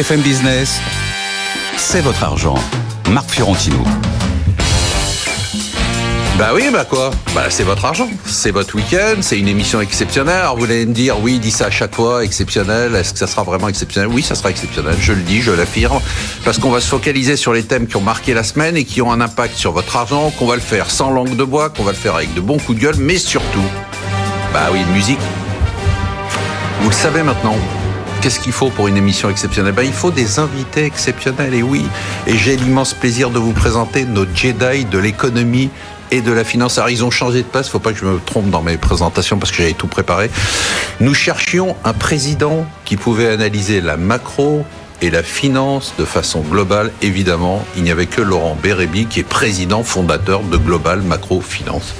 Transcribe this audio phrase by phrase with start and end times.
[0.00, 0.80] BFM Business,
[1.76, 2.54] c'est votre argent.
[3.10, 3.76] Marc Fiorentino.
[6.38, 7.10] Bah oui, bah quoi?
[7.34, 10.38] Bah c'est votre argent, c'est votre week-end, c'est une émission exceptionnelle.
[10.38, 12.94] Alors vous allez me dire, oui, dis ça à chaque fois, exceptionnel.
[12.94, 14.08] Est-ce que ça sera vraiment exceptionnel?
[14.10, 14.94] Oui, ça sera exceptionnel.
[14.98, 16.00] Je le dis, je l'affirme,
[16.46, 19.02] parce qu'on va se focaliser sur les thèmes qui ont marqué la semaine et qui
[19.02, 20.30] ont un impact sur votre argent.
[20.30, 22.56] Qu'on va le faire sans langue de bois, qu'on va le faire avec de bons
[22.56, 23.68] coups de gueule, mais surtout,
[24.54, 25.20] bah oui, musique.
[26.80, 27.56] Vous le savez maintenant.
[28.22, 29.72] Qu'est-ce qu'il faut pour une émission exceptionnelle?
[29.72, 31.86] Ben, Il faut des invités exceptionnels, et oui.
[32.26, 35.70] Et j'ai l'immense plaisir de vous présenter nos Jedi de l'économie
[36.10, 36.76] et de la finance.
[36.76, 39.38] Alors ils ont changé de place, faut pas que je me trompe dans mes présentations
[39.38, 40.30] parce que j'avais tout préparé.
[41.00, 44.66] Nous cherchions un président qui pouvait analyser la macro
[45.00, 46.92] et la finance de façon globale.
[47.00, 51.94] Évidemment, il n'y avait que Laurent Bérébi qui est président fondateur de Global Macro Finance.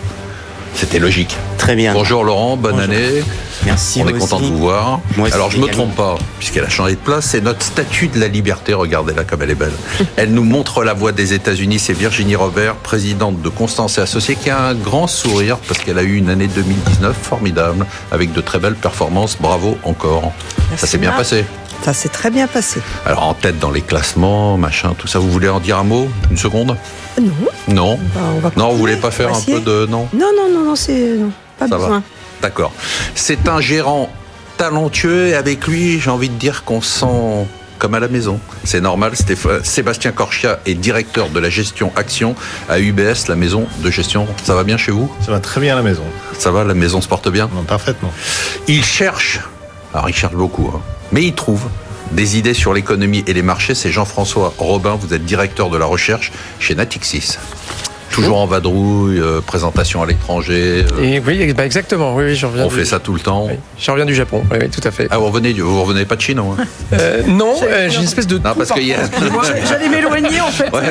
[0.74, 1.36] C'était logique.
[1.58, 1.92] Très bien.
[1.92, 3.22] Bonjour Laurent, bonne année.
[3.64, 4.00] Merci.
[4.02, 5.00] On est content de vous voir.
[5.32, 5.84] Alors je me également.
[5.84, 8.72] trompe pas, puisqu'elle a changé de place, c'est notre statue de la liberté.
[8.72, 9.72] Regardez-la comme elle est belle.
[10.16, 11.78] Elle nous montre la voie des États-Unis.
[11.78, 15.98] C'est Virginie Robert, présidente de Constance et Associés, qui a un grand sourire parce qu'elle
[15.98, 19.36] a eu une année 2019 formidable avec de très belles performances.
[19.38, 20.32] Bravo encore.
[20.70, 21.44] Merci, Ça s'est bien passé.
[21.83, 22.81] Ça s'est très bien passé.
[23.06, 25.19] Alors en tête dans les classements, machin, tout ça.
[25.19, 26.77] Vous voulez en dire un mot Une seconde?
[27.20, 27.33] Non.
[27.69, 27.98] Non.
[28.14, 30.09] Bah, on va Non, vous voulez pas faire un peu de non?
[30.12, 31.84] Non, non, non, non, c'est non, pas Ça va.
[31.84, 32.03] besoin.
[32.42, 32.72] D'accord.
[33.14, 34.11] C'est un gérant
[34.59, 37.47] talentueux et avec lui, j'ai envie de dire qu'on se sent
[37.78, 38.39] comme à la maison.
[38.65, 39.12] C'est normal.
[39.15, 42.34] Stéph- Sébastien Corchia est directeur de la gestion action
[42.69, 44.27] à UBS, la maison de gestion.
[44.44, 45.11] Ça va bien chez vous?
[45.25, 46.05] Ça va très bien à la maison.
[46.39, 47.48] Ça va, la maison se porte bien?
[47.55, 48.12] Non, parfaitement.
[48.69, 49.41] Il cherche,
[49.94, 50.80] alors il cherche beaucoup, hein,
[51.12, 51.69] mais il trouve
[52.12, 53.74] des idées sur l'économie et les marchés.
[53.74, 57.38] C'est Jean-François Robin, vous êtes directeur de la recherche chez Natixis.
[58.11, 60.84] Toujours en vadrouille, euh, présentation à l'étranger.
[60.98, 62.15] euh, Et oui, bah exactement.
[62.16, 62.65] Oui, oui, je reviens.
[62.65, 63.47] on du, fait ça tout le temps.
[63.47, 64.43] oui, je reviens du Japon.
[64.50, 65.06] Oui, oui, tout à fait.
[65.10, 66.65] Ah, vous revenez, vous revenez pas de Chine, non hein?
[66.93, 68.37] Euh, non, euh, j'ai une espèce de.
[68.38, 68.98] Non, parce qu'il y a.
[69.69, 70.71] J'allais m'éloigner en fait.
[70.72, 70.82] Ouais.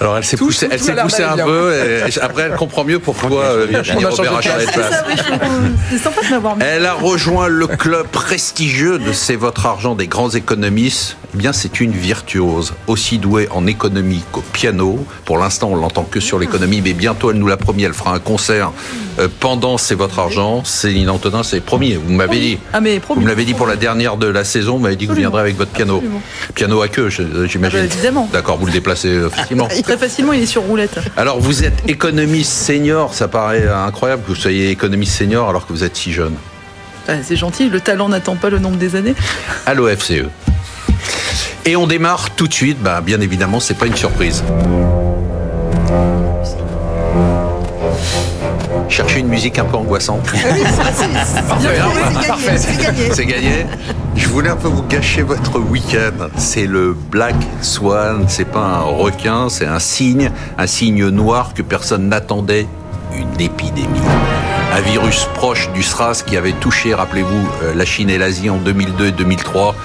[0.00, 1.74] Alors elle s'est poussée, elle s'est poussée un peu.
[1.74, 5.04] Et après, elle comprend mieux pourquoi Virginie Robert a changé de place.
[6.60, 11.16] Elle a rejoint le club prestigieux de C'est votre argent des grands économistes.
[11.34, 15.04] Eh bien, c'est une virtuose, aussi douée en économie qu'au piano.
[15.24, 18.14] Pour l'instant, on l'entend que sur l'économie, mais bientôt, elle nous l'a promis, elle fera
[18.14, 18.70] un concert
[19.18, 20.62] euh, pendant C'est votre argent.
[20.64, 22.58] Céline Antonin, c'est promis, vous m'avez dit.
[22.72, 23.24] Ah mais Vous promis.
[23.24, 25.40] me l'avez dit pour la dernière de la saison, vous m'avez dit que vous viendrez
[25.40, 25.94] avec votre piano.
[25.96, 26.22] Absolument.
[26.54, 27.80] Piano à queue, je- j'imagine.
[27.82, 28.28] Ah bah, évidemment.
[28.32, 29.66] D'accord, vous le déplacez euh, facilement.
[29.82, 31.00] Très facilement, il est sur roulette.
[31.16, 35.72] Alors, vous êtes économiste senior, ça paraît incroyable que vous soyez économiste senior alors que
[35.72, 36.34] vous êtes si jeune.
[37.08, 39.14] Ah, c'est gentil, le talent n'attend pas le nombre des années.
[39.66, 40.22] à l'OFCE.
[41.66, 44.44] Et on démarre tout de suite, bah, bien évidemment, c'est pas une surprise.
[48.88, 50.30] Cherchez une musique un peu angoissante.
[50.32, 50.64] Gagné.
[53.12, 53.66] C'est gagné.
[54.14, 56.28] Je voulais un peu vous gâcher votre week-end.
[56.36, 58.26] C'est le Black Swan.
[58.28, 62.66] C'est pas un requin, c'est un signe, un signe noir que personne n'attendait.
[63.16, 64.00] Une épidémie.
[64.76, 68.56] Un virus proche du SRAS qui avait touché, rappelez-vous, euh, la Chine et l'Asie en
[68.56, 69.76] 2002 et 2003.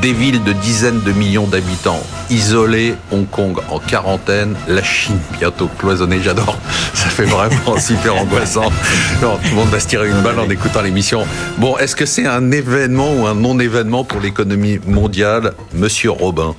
[0.00, 5.68] Des villes de dizaines de millions d'habitants isolées, Hong Kong en quarantaine, la Chine bientôt
[5.78, 6.56] cloisonnée, j'adore.
[6.94, 8.72] Ça fait vraiment super angoissant.
[9.20, 11.26] Non, tout le monde va se tirer une balle en écoutant l'émission.
[11.58, 16.54] Bon, est-ce que c'est un événement ou un non-événement pour l'économie mondiale, Monsieur Robin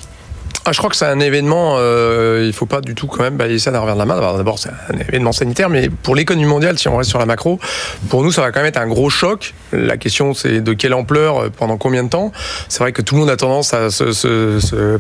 [0.70, 1.78] Ah, je crois que c'est un événement.
[1.80, 4.38] Euh, il faut pas du tout quand même balayer ça d'un revers de la main.
[4.38, 7.60] D'abord, c'est un événement sanitaire, mais pour l'économie mondiale, si on reste sur la macro,
[8.10, 9.56] pour nous, ça va quand même être un gros choc.
[9.72, 12.32] La question, c'est de quelle ampleur, euh, pendant combien de temps?
[12.68, 15.00] C'est vrai que tout le monde a tendance à se, se, se,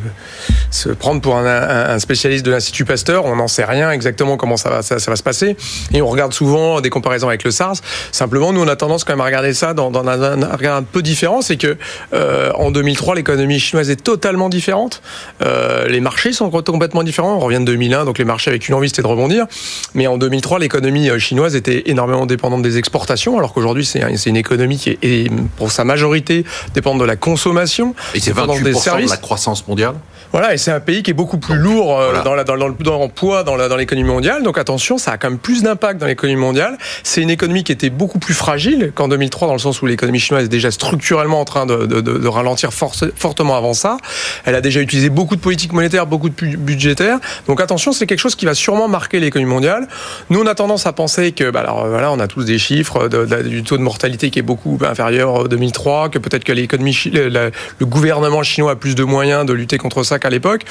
[0.71, 3.25] se prendre pour un, un- spécialiste de l'Institut Pasteur.
[3.25, 5.55] On n'en sait rien exactement comment ça va, ça va se passer.
[5.93, 7.75] Et on regarde souvent des comparaisons avec le SARS.
[8.11, 10.77] Simplement, nous, on a tendance quand même à regarder ça dans, dans un, un regard
[10.77, 11.43] un peu différent.
[11.43, 11.77] C'est que
[12.13, 15.03] euh, en 2003, l'économie chinoise est totalement différente.
[15.43, 17.35] Euh, les marchés sont complètement différents.
[17.35, 19.45] On revient de 2001, donc les marchés avec une envie, c'était de rebondir.
[19.93, 24.15] Mais en 2003, l'économie euh, chinoise était énormément dépendante des exportations, alors qu'aujourd'hui, c'est un-
[24.17, 27.95] c'est une économie qui est, pour sa majorité, dépendante de la consommation.
[28.13, 29.93] Et c'est dépendante 28% de la croissance mondiale
[30.31, 32.21] Voilà, et c'est un pays qui est beaucoup plus lourd euh, Voilà.
[32.23, 34.43] dans, la, dans, dans le dans le poids dans l'économie mondiale.
[34.43, 36.77] Donc attention, ça a quand même plus d'impact dans l'économie mondiale.
[37.03, 40.19] C'est une économie qui était beaucoup plus fragile qu'en 2003, dans le sens où l'économie
[40.19, 43.97] chinoise est déjà structurellement en train de, de, de- de ralentir force- fortement avant ça.
[44.45, 47.17] Elle a déjà utilisé beaucoup de politique monétaire, beaucoup de budgétaire.
[47.47, 49.87] Donc attention, c'est quelque chose qui va sûrement marquer l'économie mondiale.
[50.29, 53.07] Nous, on a tendance à penser que, bah, alors voilà, on a tous des chiffres
[53.07, 56.51] de- de- du taux de mortalité qui est beaucoup inférieur au 2003, que peut-être que
[56.51, 57.29] l'économie, le,
[57.79, 60.65] le gouvernement chinois a plus de moyens de lutter contre ça qu'à l'époque.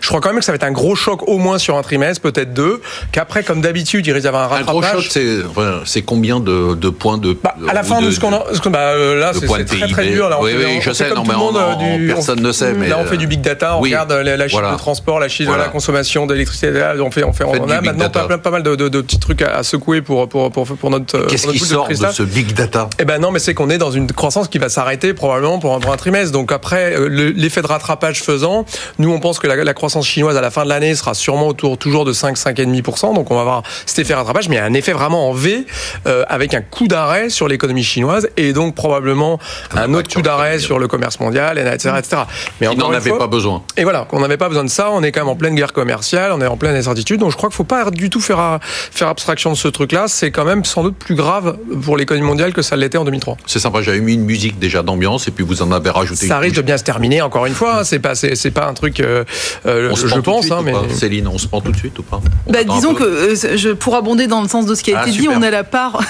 [0.00, 1.82] Je crois quand même que ça va être un gros choc au moins sur un
[1.82, 2.80] trimestre, peut-être deux,
[3.10, 5.10] qu'après, comme d'habitude, il risque d'y avoir un Un gros rattrapage.
[5.10, 7.36] choc, c'est combien de, de points de.
[7.42, 9.88] Bah, à la fin de, ce qu'on a, bah, euh, là, de c'est de très
[9.88, 10.28] très dur.
[10.28, 12.42] Là, on oui, fait, oui, on je sais, non, mais en- euh, du- personne on-
[12.42, 12.72] ne sait.
[12.74, 14.72] Mais là, on fait du big data, on oui, regarde la, la, voilà.
[14.72, 15.52] de transport, la Voilà.
[15.52, 16.70] de la consommation d'électricité.
[17.00, 19.42] On fait, on fait, on a maintenant pas, pas mal de, de, de petits trucs
[19.42, 21.18] à, à secouer pour pour pour, pour notre.
[21.18, 22.88] pour Qu'est-ce qui sort de ce big data?
[22.98, 25.74] Eh ben non, mais c'est qu'on est dans une croissance qui va s'arrêter probablement pour
[25.74, 26.32] un, pour un trimestre.
[26.32, 28.64] Donc après, euh, le- l'effet de rattrapage faisant,
[28.98, 31.48] nous on pense que la, la croissance chinoise à la fin de l'année sera sûrement
[31.48, 33.14] autour toujours de 5 5,5%.
[33.14, 35.32] Donc on va avoir cet effet rattrapage, mais il y a un effet vraiment en
[35.32, 35.66] V
[36.06, 39.38] euh, avec un coup d'arrêt sur l'économie chinoise et donc probablement
[39.74, 42.22] un autre coup d'arrêt sur le commerce mondial, et etc., etc.
[42.60, 43.62] Mais encore n'en avait fois- pas besoin.
[43.76, 45.72] et voilà, qu'on n'avait pas besoin de ça, on est quand même en pleine guerre
[45.72, 48.38] commerciale, on est en pleine incertitude, donc je crois qu'il faut pas du tout faire,
[48.38, 52.26] à- faire abstraction de ce truc-là, c'est quand même sans doute plus grave pour l'économie
[52.26, 53.36] mondiale que ça l'était en 2003.
[53.46, 56.36] C'est sympa, j'avais mis une musique déjà d'ambiance et puis vous en avez rajouté Ça
[56.36, 58.66] une risque de bien se terminer, encore une fois, hein, c'est pas, c'est, c'est pas
[58.66, 59.24] un truc, euh,
[59.66, 60.72] euh, On se je prend tout de pense, suite hein, ou mais...
[60.72, 62.20] pas Céline, on se prend tout de suite ou pas?
[62.48, 65.08] Bah, disons que euh, je, pour abonder dans le sens de ce qui a Ah,
[65.08, 66.00] été dit, on a la part.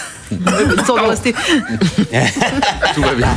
[0.78, 1.34] Histoire de rester.
[2.94, 3.28] tout va bien.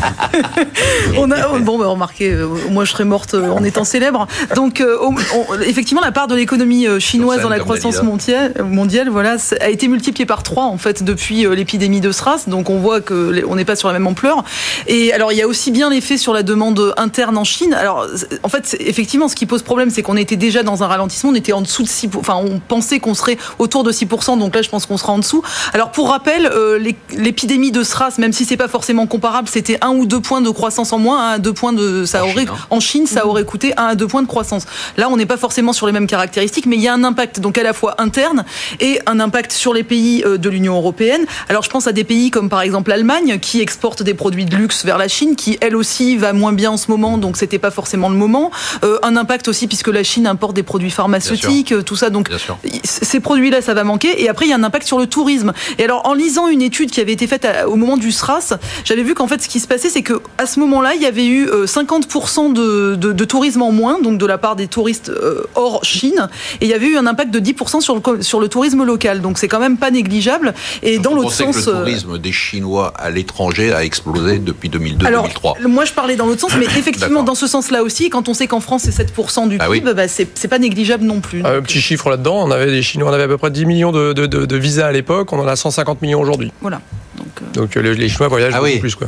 [1.17, 4.27] On a, bon, bah, remarquez, euh, moi je serais morte euh, en étant célèbre.
[4.55, 7.57] Donc, euh, on- on- effectivement, la part de l'économie euh, chinoise Sur scène, dans la
[7.57, 8.09] comme croissance Dalida.
[8.09, 12.11] mondiale, mondiale voilà, c'est- a été multipliée par trois en fait depuis euh, l'épidémie de
[12.11, 12.45] SRAS.
[12.47, 14.43] Donc, on voit que les- on n'est pas sur la même ampleur.
[14.87, 17.73] Et alors, il y a aussi bien l'effet sur la demande interne en Chine.
[17.73, 20.83] Alors, c'est- en fait, c'est- effectivement, ce qui pose problème, c'est qu'on était déjà dans
[20.83, 21.29] un ralentissement.
[21.31, 24.37] On était en dessous de 6 Enfin, on pensait qu'on serait autour de 6%.
[24.37, 25.41] Donc là, je pense qu'on sera en dessous.
[25.73, 26.77] Alors, pour rappel, euh,
[27.15, 30.49] l'épidémie de SRAS, même si c'est pas forcément comparable, c'était un ou deux points de
[30.49, 32.67] croissance en moins, un à deux points de, ça En aurait, Chine, hein.
[32.69, 34.65] en Chine, ça aurait coûté 1 à 2 points de croissance.
[34.97, 37.39] Là, on n'est pas forcément sur les mêmes caractéristiques, mais il y a un impact,
[37.39, 38.45] donc à la fois interne
[38.79, 41.25] et un impact sur les pays euh, de l'Union européenne.
[41.49, 44.55] Alors, je pense à des pays comme par exemple l'Allemagne, qui exporte des produits de
[44.55, 47.59] luxe vers la Chine, qui elle aussi va moins bien en ce moment, donc c'était
[47.59, 48.51] pas forcément le moment.
[48.83, 52.29] Euh, un impact aussi puisque la Chine importe des produits pharmaceutiques, euh, tout ça, donc
[52.29, 52.57] Bien sûr.
[52.83, 54.21] ces produits-là, ça va manquer.
[54.23, 55.53] Et après, il y a un impact sur le tourisme.
[55.77, 58.53] Et alors, en lisant une étude qui avait été faite à- au moment du SRAS,
[58.83, 61.05] j'avais vu qu'en fait, ce qui se passait, c'est que à ce moment-là, il y
[61.05, 64.67] avait eu euh, 50% de, de, de tourisme en moins, donc de la part des
[64.67, 66.27] touristes euh, hors Chine.
[66.61, 69.21] Et il y avait eu un impact de 10% sur le, sur le tourisme local.
[69.21, 70.53] Donc, c'est quand même pas négligeable.
[70.83, 71.67] Et dans l'autre que sens.
[71.67, 75.29] le euh, tourisme des Chinois à l'étranger a explosé depuis 2002-2003 alors,
[75.67, 78.47] moi je parlais dans l'autre sens, mais effectivement dans ce sens-là aussi, quand on sait
[78.47, 79.79] qu'en France c'est 7% du Ah oui.
[79.81, 81.43] PIB, bah, c'est pas négligeable non plus.
[81.45, 83.65] Un Donc, petit chiffre là-dedans, on avait des Chinois, on avait à peu près 10
[83.65, 86.51] millions de, de, de, de visas à l'époque, on en a 150 millions aujourd'hui.
[86.65, 86.81] Voilà.
[87.15, 88.79] Donc, euh, Donc euh, les, Chinois voyagent Ah beaucoup oui.
[88.79, 88.95] plus.
[88.95, 89.05] Quoi.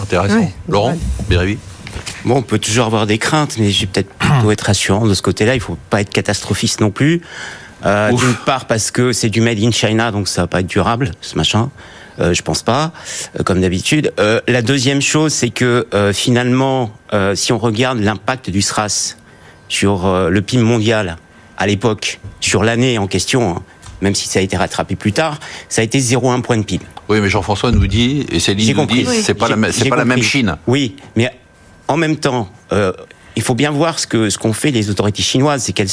[0.00, 0.38] Intéressant.
[0.38, 0.52] Ouais.
[0.68, 0.96] Laurent,
[1.28, 1.58] Bérévi
[2.24, 5.12] Bon, on peut toujours avoir des craintes, mais je vais peut-être plutôt être rassurant de
[5.12, 5.56] ce côté-là.
[5.56, 7.20] Il faut pas être catastrophiste non plus.
[7.84, 8.12] Euh.
[8.12, 11.10] D'une part parce que c'est du made in China, donc ça va pas être durable,
[11.20, 11.70] ce machin.
[12.20, 12.92] Euh, je pense pas,
[13.40, 14.12] euh, comme d'habitude.
[14.20, 19.16] Euh, la deuxième chose, c'est que euh, finalement, euh, si on regarde l'impact du SRAS
[19.68, 21.16] sur euh, le PIB mondial
[21.58, 23.62] à l'époque, sur l'année en question, hein,
[24.02, 25.38] même si ça a été rattrapé plus tard,
[25.68, 26.84] ça a été 0,1 point de PIB.
[27.08, 29.20] Oui, mais Jean-François nous dit, et Céline nous dit, Oui.
[29.22, 30.22] c'est pas, la, pas la même.
[30.22, 30.56] Chine.
[30.66, 31.30] Oui, mais
[31.88, 32.92] en même temps, euh,
[33.36, 35.62] il faut bien voir ce que ce qu'ont fait les autorités chinoises.
[35.64, 35.88] C'est qu'elles,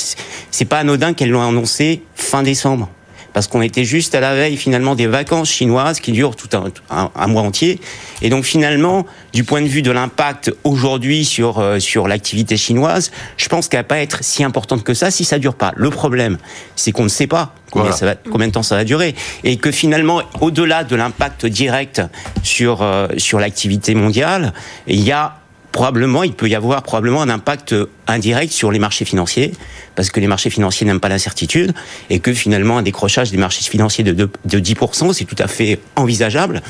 [0.51, 2.89] c'est pas anodin qu'elles l'ont annoncé fin décembre,
[3.34, 6.66] parce qu'on était juste à la veille finalement des vacances chinoises qui durent tout un,
[6.90, 7.80] un, un mois entier.
[8.22, 13.12] Et donc finalement, du point de vue de l'impact aujourd'hui sur euh, sur l'activité chinoise,
[13.38, 15.71] je pense qu'elle va pas être si importante que ça si ça dure pas.
[15.76, 16.38] Le problème,
[16.76, 17.98] c'est qu'on ne sait pas combien, Voilà.
[17.98, 22.02] ça va, combien de temps ça va durer, et que finalement, au-delà de l'impact direct
[22.44, 24.54] sur euh, sur l'activité mondiale,
[24.88, 25.36] il y a
[25.71, 27.76] probablement, il peut y avoir probablement un impact
[28.07, 29.54] indirect sur les marchés financiers,
[29.95, 31.73] parce que les marchés financiers n'aiment pas l'incertitude,
[32.09, 35.47] et que finalement un décrochage des marchés financiers de, de, de 10%, c'est tout à
[35.47, 36.61] fait envisageable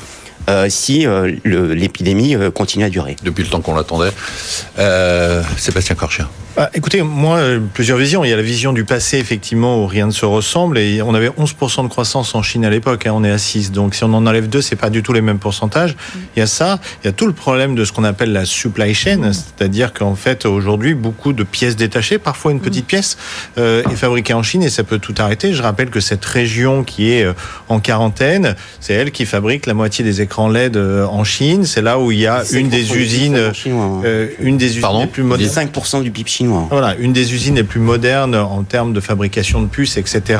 [0.48, 3.16] euh, si euh, l'épidémie euh, continue à durer.
[3.22, 4.12] Depuis le temps qu'on l'attendait.
[4.78, 6.28] Euh, Sébastien Corchia.
[6.62, 7.40] Ah, écoutez, moi,
[7.72, 8.22] plusieurs visions.
[8.22, 10.76] Il y a la vision du passé, effectivement, où rien ne se ressemble.
[10.78, 13.06] Et on avait 11% de croissance en Chine à l'époque.
[13.06, 13.72] hein, on est à 6.
[13.72, 15.96] Donc, si on en enlève deux, c'est pas du tout les mêmes pourcentages.
[16.36, 16.78] Il y a ça.
[17.02, 19.32] Il y a tout le problème de ce qu'on appelle la supply chain.
[19.32, 23.16] C'est-à-dire qu'en fait, aujourd'hui, beaucoup de pièces détachées, parfois une petite pièce,
[23.56, 25.54] euh, est fabriquée en Chine et ça peut tout arrêter.
[25.54, 27.32] Je rappelle que cette région qui est euh,
[27.70, 31.64] en quarantaine, c'est elle qui fabrique la moitié des écrans LED euh, en Chine.
[31.64, 34.82] C'est là où il y a une des 5% du usines, euh, une des usines
[34.82, 35.50] Pardon les plus modernes.
[35.50, 36.49] 5% du PIB chinois.
[36.50, 36.68] Absolument.
[36.70, 40.38] Voilà, une des usines les plus modernes en termes de fabrication de puces, etc.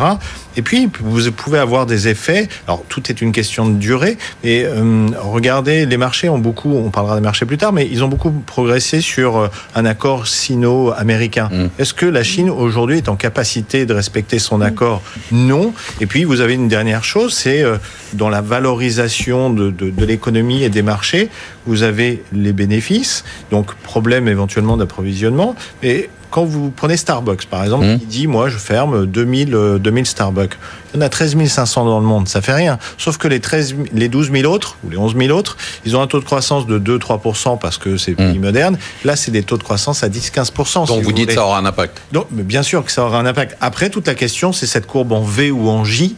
[0.57, 2.49] Et puis, vous pouvez avoir des effets.
[2.67, 4.19] Alors, tout est une question de durée.
[4.43, 8.03] Et euh, regardez, les marchés ont beaucoup, on parlera des marchés plus tard, mais ils
[8.03, 11.49] ont beaucoup progressé sur euh, un accord sino-américain.
[11.53, 11.67] Mm.
[11.79, 15.03] Est-ce que la Chine aujourd'hui est en capacité de respecter son accord?
[15.33, 15.73] Non.
[16.01, 17.77] Et puis, vous avez une dernière chose, c'est euh,
[18.15, 21.31] dans la valorisation de, de, de l'économie et des marchés,
[21.67, 25.55] vous avez les bénéfices, donc problème éventuellement d'approvisionnement.
[25.83, 27.99] Et quand vous prenez Starbucks, par exemple, Mmh.
[27.99, 30.55] qui dit, moi, je ferme 2000, euh, 2000 Starbucks.
[30.93, 32.79] Il y en a 13 500 dans le monde, ça fait rien.
[32.99, 35.97] Sauf que les, 13, 000 les 12 000 autres, ou les 11 000 autres, ils
[35.97, 38.43] ont un taux de croissance de 2-3% parce que c'est pays Mmh.
[38.43, 38.79] moderne.
[39.05, 40.87] Là, c'est des taux de croissance à 10-15%.
[40.87, 41.35] Donc si vous dites voulez.
[41.35, 42.01] ça aura un impact.
[42.13, 43.57] Donc, mais bien sûr que ça aura un impact.
[43.61, 46.17] Après, toute la question, c'est cette courbe en V ou en J.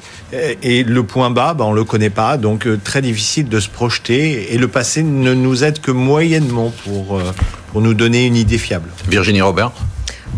[0.63, 2.37] Et le point bas, ben, on le connaît pas.
[2.39, 4.55] Donc, euh, très difficile de se projeter.
[4.55, 7.23] Et le passé ne nous aide que moyennement pour, euh,
[7.71, 8.89] pour nous donner une idée fiable.
[9.09, 9.73] Virginie Robert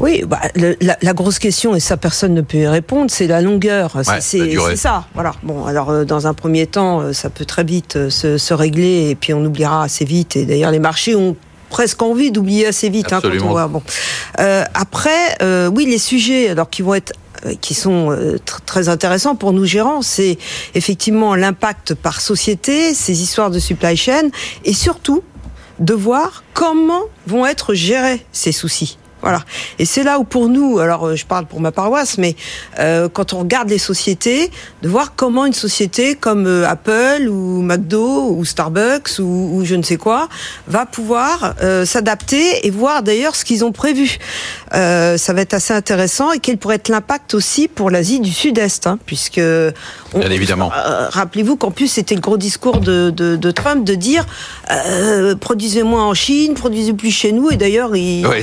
[0.00, 3.26] Oui, bah, le- la, la grosse question, et ça personne ne peut y répondre, c'est
[3.26, 3.96] la longueur.
[4.20, 5.06] C'est- Ouais, ça.
[5.14, 5.32] Voilà.
[5.42, 8.52] Bon, alors euh, dans un premier temps, euh, ça peut très vite euh, se, se
[8.54, 10.36] régler, et puis on oubliera assez vite.
[10.36, 11.36] Et d'ailleurs, les marchés ont
[11.70, 13.66] presque envie d'oublier assez vite hein, quand on voit.
[13.68, 13.82] Bon.
[14.40, 17.12] Euh, après, euh, oui, les sujets, alors qui vont être
[17.46, 20.38] euh, qui sont tr- très intéressants pour nous gérants, c'est
[20.74, 24.28] effectivement l'impact par société, ces histoires de supply chain,
[24.64, 25.22] et surtout
[25.80, 28.98] de voir comment vont être gérés ces soucis.
[29.24, 29.42] Voilà.
[29.78, 32.36] Et c'est là où pour nous, alors euh, je parle pour ma paroisse, mais
[32.78, 34.50] euh, quand on regarde les sociétés,
[34.82, 39.74] de voir comment une société comme euh, Apple ou McDo ou Starbucks ou, ou je
[39.76, 40.28] ne sais quoi
[40.68, 44.18] va pouvoir euh, s'adapter et voir d'ailleurs ce qu'ils ont prévu.
[44.74, 48.30] Euh, ça va être assez intéressant et quel pourrait être l'impact aussi pour l'Asie du
[48.32, 49.40] Sud-Est, hein, puisque
[50.12, 50.70] on- Bien évidemment.
[50.76, 54.26] euh, Rappelez-vous qu'en plus c'était le gros discours de, de, de Trump de dire
[54.70, 57.50] euh, produisez moins en Chine, produisez plus chez nous.
[57.50, 58.42] Et d'ailleurs, il, Oui,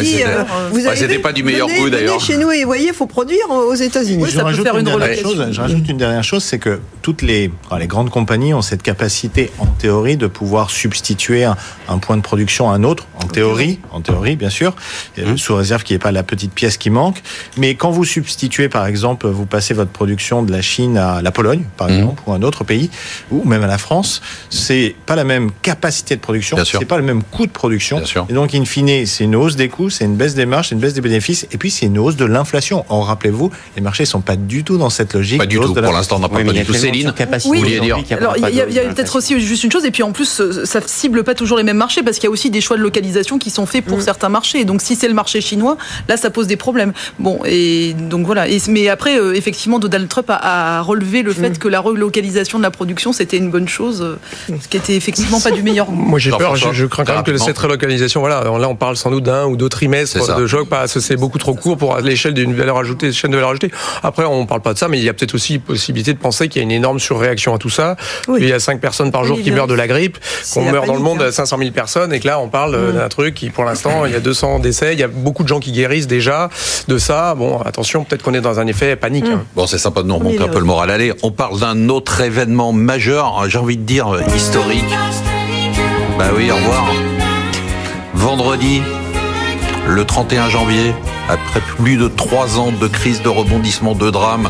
[0.01, 2.19] dit c'était- euh, vous avez c'était pas du meilleur venez- goût, d'ailleurs.
[2.21, 4.23] chez nous et voyez, faut produire aux États-Unis.
[4.23, 5.47] Oui, je ça peut rajoute faire une dernière chose.
[5.51, 9.51] Je rajoute une dernière chose, c'est que toutes les, les grandes compagnies ont cette capacité,
[9.59, 11.55] en théorie, de pouvoir substituer un,
[11.89, 13.07] un point de production à un autre.
[13.23, 14.75] En théorie, en théorie, bien sûr,
[15.19, 17.21] euh, sous réserve qu'il n'y ait pas la petite pièce qui manque.
[17.57, 21.31] Mais quand vous substituez, par exemple, vous passez votre production de la Chine à la
[21.31, 21.95] Pologne, par Mhm.
[21.97, 22.89] exemple, ou un autre pays,
[23.31, 27.03] ou même à la France, c'est pas la même capacité de production, c'est pas le
[27.03, 27.97] même coût de production.
[27.97, 28.25] Bien sûr.
[28.29, 30.75] Et donc, in fine, c'est une hausse des coûts, c'est une baisse des marges, c'est
[30.75, 32.85] une baisse des bénéfices, et puis c'est une hausse de l'inflation.
[32.89, 35.37] Or, rappelez-vous, les marchés sont pas du tout dans cette logique.
[35.37, 35.73] Pas du tout.
[35.73, 36.73] Pour l'instant, on n'a pas, Oui, pas du tout.
[36.73, 39.91] Céline, capacité vous vouliez dire Alors, il y a, peut-être aussi juste une chose, et
[39.91, 42.31] puis en plus, euh, ça cible pas toujours les mêmes marchés, parce qu'il y a
[42.31, 44.01] aussi des choix de localisation qui sont faits pour Mm.
[44.01, 44.65] certains marchés.
[44.65, 46.93] Donc, si c'est le marché chinois, là, ça pose des problèmes.
[47.19, 48.47] Bon, et donc voilà.
[48.47, 52.57] Et, mais après, euh, effectivement, Donald Trump a, a relevé le fait que la relocalisation
[52.57, 55.89] de la production, c'était une bonne chose, euh, ce qui était effectivement pas du meilleur.
[55.91, 59.11] Moi j'ai peur, je, crains quand même que cette relocalisation, voilà, là on parle sans
[59.11, 59.69] doute d'un ou deux
[60.21, 60.35] Ça.
[60.35, 63.35] de choc, parce que c'est beaucoup trop court pour l'échelle d'une valeur ajoutée, chaîne de
[63.37, 63.71] valeur ajoutée.
[64.03, 66.47] Après on parle pas de ça, mais il y a peut-être aussi possibilité de penser
[66.47, 67.95] qu'il y a une énorme surréaction à tout ça.
[68.27, 68.39] Oui.
[68.41, 70.17] Il y a cinq personnes par jour Oui, qui meurent de la grippe,
[70.53, 71.27] qu'on meurt dans le monde hein.
[71.27, 72.95] à 500 000 personnes, et que là on parle euh, Mm.
[72.95, 75.47] d'un truc qui pour l'instant il y a 200 décès, il y a beaucoup de
[75.47, 76.49] gens qui guérissent déjà
[76.87, 77.35] de ça.
[77.35, 79.27] Bon attention, peut-être qu'on est dans un effet panique.
[79.27, 79.33] Mm.
[79.33, 79.43] hein.
[79.55, 80.89] Bon, c'est sympa de nous remonter un peu le moral.
[80.91, 84.83] Allez, on parle d'un autre événement majeur, j'ai envie de dire euh, historique.
[86.17, 86.91] Bah oui, au revoir.
[88.13, 88.81] Vendredi,
[89.87, 90.93] le 31 janvier,
[91.29, 94.49] après plus de trois ans de crise, de rebondissement, de drame,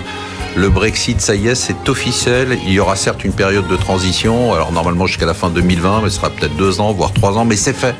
[0.56, 2.58] le Brexit, ça y est, c'est officiel.
[2.66, 6.10] Il y aura certes une période de transition, alors normalement jusqu'à la fin 2020, mais
[6.10, 7.96] ce sera peut-être deux ans, voire trois ans, mais c'est fait.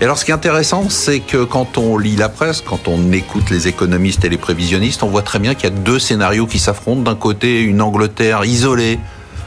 [0.00, 3.12] Et alors, ce qui est intéressant, c'est que quand on lit la presse, quand on
[3.12, 6.46] écoute les économistes et les prévisionnistes, on voit très bien qu'il y a deux scénarios
[6.46, 7.02] qui s'affrontent.
[7.02, 9.00] D'un côté, une Angleterre isolée,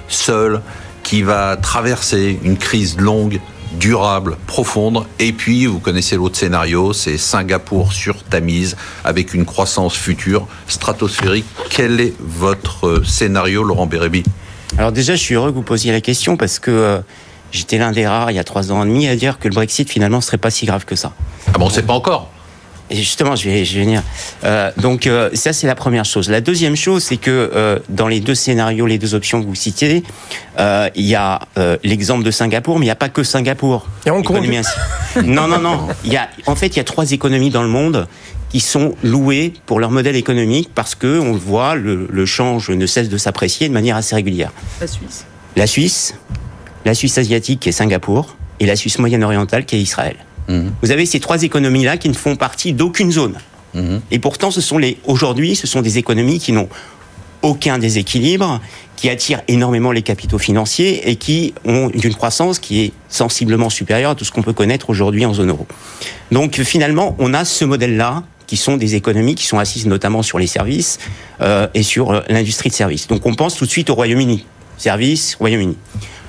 [0.10, 0.62] seule,
[1.04, 3.40] qui va traverser une crise longue,
[3.80, 5.06] durable, profonde.
[5.20, 11.46] Et puis, vous connaissez l'autre scénario, c'est Singapour sur Tamise, avec une croissance future stratosphérique.
[11.70, 14.24] Quel est votre euh, scénario, Laurent Bérébi?
[14.78, 17.00] Alors déjà, je suis heureux que vous posiez la question parce que euh,
[17.52, 19.54] j'étais l'un des rares il y a trois ans et demi à dire que le
[19.54, 21.14] Brexit finalement serait pas si grave que ça.
[21.48, 22.30] Ah bon, on ne sait pas encore?
[22.90, 24.04] Et justement, je vais, je vais venir.
[24.44, 26.30] Euh, donc euh, ça, c'est la première chose.
[26.30, 29.56] La deuxième chose, c'est que euh, dans les deux scénarios, les deux options que vous
[29.56, 30.04] citiez,
[30.60, 33.88] euh, il y a euh, l'exemple de Singapour, mais il n'y a pas que Singapour.
[34.06, 34.48] Il y a Hong Kong.
[35.24, 35.88] Non, non, non.
[36.04, 38.08] Il y a, en fait, il y a trois économies dans le monde
[38.50, 42.70] qui sont louées pour leur modèle économique parce que on le voit, le, le change
[42.70, 44.52] ne cesse de s'apprécier de manière assez régulière.
[44.80, 45.26] La Suisse.
[45.56, 46.16] La Suisse,
[46.86, 50.18] la Suisse asiatique qui est Singapour et la Suisse moyenne-orientale qui est Israël.
[50.48, 50.72] Mhm.
[50.82, 53.36] Vous avez ces trois économies-là qui ne font partie d'aucune zone.
[53.74, 54.02] Mhm.
[54.12, 56.70] Et pourtant, ce sont les aujourd'hui, ce sont des économies qui n'ont
[57.42, 58.60] aucun déséquilibre,
[58.96, 64.12] qui attirent énormément les capitaux financiers et qui ont une croissance qui est sensiblement supérieure
[64.12, 65.68] à tout ce qu'on peut connaître aujourd'hui en zone euro.
[66.32, 70.40] Donc finalement, on a ce modèle-là qui sont des économies qui sont assises notamment sur
[70.40, 71.00] les services
[71.42, 73.08] euh, et sur euh, l'industrie de services.
[73.08, 74.46] Donc on pense tout de suite au Royaume-Uni.
[74.78, 75.78] Services, Royaume-Uni.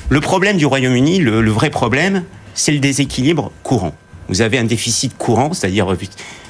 [0.08, 3.94] Le problème du Royaume-Uni, le, le vrai problème, c'est le déséquilibre courant.
[4.28, 5.94] Vous avez un déficit courant, c'est-à-dire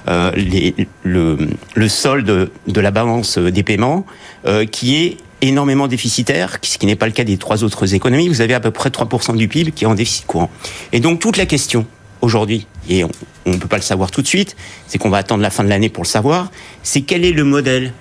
[0.09, 1.37] euh, les, le,
[1.75, 4.07] le, solde de la balance des paiements,
[4.47, 8.29] euh, qui est énormément déficitaire, ce qui n'est pas le cas des trois autres économies.
[8.29, 10.51] Vous avez à peu près 3% du PIB qui est en déficit courant.
[10.93, 11.87] Et donc toute la question
[12.23, 13.11] aujourd'hui, et on
[13.47, 14.57] ne peut pas le savoir tout de suite,
[14.87, 16.51] c'est qu'on va attendre la fin de l'année pour le savoir,
[16.83, 17.93] c'est quel est le modèle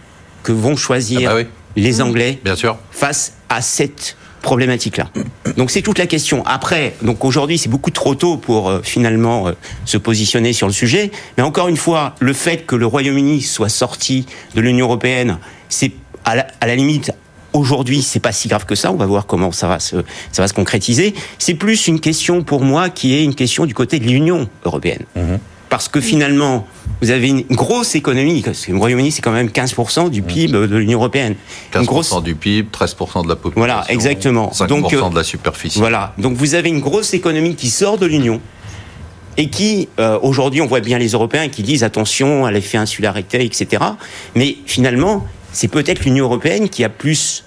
[0.44, 1.48] que vont choisir ah bah oui.
[1.76, 2.78] les Anglais Bien sûr.
[2.92, 4.16] face à cette
[5.58, 6.46] Donc c'est toute la question.
[6.46, 9.54] Après, donc aujourd'hui c'est beaucoup trop tôt pour euh, finalement euh,
[9.86, 11.12] se positionner sur le sujet.
[11.38, 15.38] Mais encore une fois, le fait que le Royaume-Uni soit sorti de l'Union européenne,
[15.70, 15.92] c'est
[16.24, 17.12] à la, à la limite
[17.56, 18.92] Aujourd'hui, c'est pas si grave que ça.
[18.92, 19.96] On va voir comment ça va se,
[20.34, 21.14] ça va se concrétiser.
[21.40, 25.04] C'est plus une question pour moi qui est une question du côté de l'Union européenne.
[25.16, 25.36] Mmh.
[25.76, 26.66] Parce que finalement,
[27.02, 28.42] vous avez une grosse économie.
[28.42, 31.36] Parce que le Royaume-Uni, c'est quand même 15% du PIB de l'Union européenne.
[31.74, 32.24] 15% une grosse...
[32.24, 33.52] du PIB, 13% de la population.
[33.58, 34.52] Voilà, exactement.
[34.54, 35.78] 5% Donc, de la superficie.
[35.78, 36.14] Voilà.
[36.18, 38.40] Donc vous avez une grosse économie qui sort de l'Union
[39.36, 43.44] et qui, euh, aujourd'hui, on voit bien les Européens qui disent attention à l'effet insularité,
[43.44, 43.84] etc.
[44.34, 47.44] Mais finalement, c'est peut-être l'Union européenne qui a plus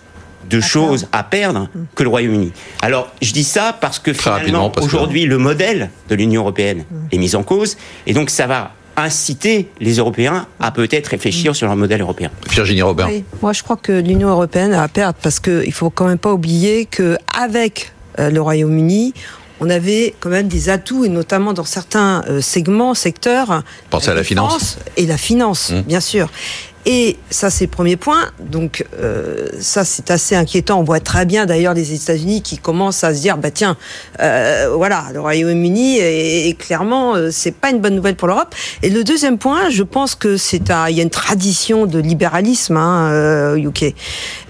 [0.48, 2.52] de choses à perdre que le Royaume-Uni.
[2.82, 5.28] Alors, je dis ça parce que finalement, aujourd'hui, que...
[5.28, 7.76] le modèle de l'Union européenne est mis en cause,
[8.06, 12.30] et donc ça va inciter les Européens à peut-être réfléchir sur leur modèle européen.
[12.50, 13.06] Virginie Robert.
[13.08, 16.18] Oui, moi, je crois que l'Union européenne a à perdre parce qu'il faut quand même
[16.18, 19.14] pas oublier que avec euh, le Royaume-Uni,
[19.60, 23.62] on avait quand même des atouts, et notamment dans certains euh, segments, secteurs.
[23.90, 24.78] Pensez à la finance.
[24.96, 25.80] Et la finance, mmh.
[25.82, 26.28] bien sûr.
[26.90, 28.30] Et ça, c'est le premier point.
[28.40, 30.80] Donc, euh, ça, c'est assez inquiétant.
[30.80, 33.76] On voit très bien, d'ailleurs, les États-Unis qui commencent à se dire, bah tiens,
[34.20, 38.54] euh, voilà, le Royaume-Uni, et, et, clairement, euh, c'est pas une bonne nouvelle pour l'Europe.
[38.82, 42.78] Et le deuxième point, je pense que c'est il y a une tradition de libéralisme,
[42.78, 43.82] hein, UK.
[43.82, 43.94] Et,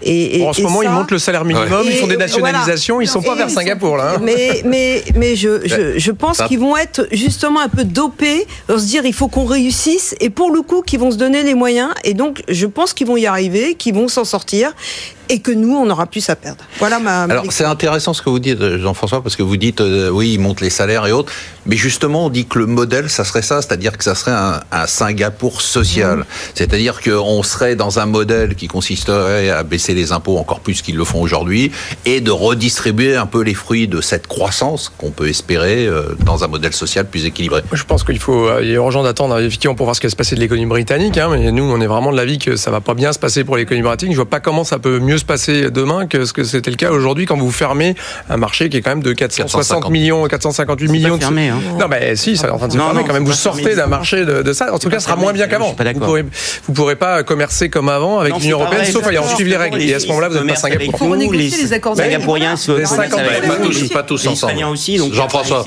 [0.03, 1.93] et bon, en ce et moment, ça, ils montent le salaire minimum, ouais.
[1.93, 3.05] ils font des nationalisations, voilà.
[3.05, 4.15] ils sont pas vers Singapour là.
[4.15, 4.21] Hein.
[4.23, 8.87] Mais, mais, mais je, je, je pense qu'ils vont être justement un peu dopés, se
[8.87, 11.91] dire, il faut qu'on réussisse, et pour le coup, qu'ils vont se donner les moyens.
[12.05, 14.75] Et donc, donc, je pense qu'ils vont y arriver, qu'ils vont s'en sortir
[15.29, 16.65] et que nous, on aura plus à perdre.
[16.79, 17.23] Voilà ma.
[17.25, 20.41] Alors, c'est intéressant ce que vous dites, Jean-François, parce que vous dites, euh, oui, ils
[20.41, 21.33] montent les salaires et autres,
[21.67, 24.61] mais justement, on dit que le modèle, ça serait ça, c'est-à-dire que ça serait un,
[24.73, 26.19] un Singapour social.
[26.19, 26.25] Mmh.
[26.55, 30.97] C'est-à-dire qu'on serait dans un modèle qui consisterait à baisser les impôts encore plus qu'ils
[30.97, 31.73] le font aujourd'hui
[32.05, 36.45] et de redistribuer un peu les fruits de cette croissance qu'on peut espérer euh, dans
[36.45, 37.63] un modèle social plus équilibré.
[37.73, 40.17] Je pense qu'il faut, il est urgent d'attendre effectivement pour voir ce qui va se
[40.17, 42.81] passer de l'économie britannique, hein, mais nous, on est vraiment de l'avis que ça va
[42.81, 44.15] pas bien se passer pour l'économie britannique.
[44.15, 46.77] Je vois pas comment ça peut mieux se passer demain que ce que c'était le
[46.77, 47.95] cas aujourd'hui quand vous fermez
[48.29, 49.93] un marché qui est quand même de 460 450.
[49.93, 51.19] millions, 458 millions.
[51.19, 51.61] Pas fermé, hein.
[51.79, 53.25] Non, mais si, ça est en train de se non, fermer non, quand même.
[53.25, 54.73] Vous sortez d'un marché de, de, ça.
[54.73, 55.75] En tout cas, ce sera moins bien qu'avant.
[55.95, 56.25] Vous pourrez,
[56.67, 59.81] vous pourrez pas commercer comme avant avec l'Union européenne, sauf à en suivre les règles.
[59.81, 60.85] Et à ce moment-là, vous êtes pas Singapour.
[60.93, 62.55] Il faut renégocier les accords Singapouriens,
[63.93, 64.55] pas tous ensemble.
[65.13, 65.65] Jean-François,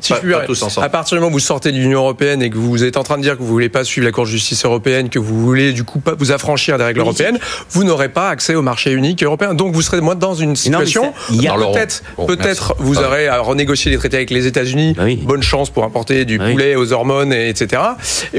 [0.00, 0.86] si je puis tous ensemble.
[0.86, 3.02] À partir du moment où vous sortez de l'Union européenne et que vous êtes en
[3.02, 5.40] train de dire que vous voulez pas suivre la Cour de justice européenne, que vous
[5.40, 7.38] voulez du coup pas vous affranchir des règles européennes,
[7.70, 9.54] vous n'aurez pas accès au marché unique européen.
[9.54, 11.12] Donc vous serez moins dans une situation.
[11.28, 14.94] Peut-être, peut-être vous aurez à renégocier les traités avec les États-Unis.
[14.96, 15.16] Bah oui.
[15.22, 16.82] Bonne chance pour importer du bah poulet oui.
[16.82, 17.82] aux hormones, etc.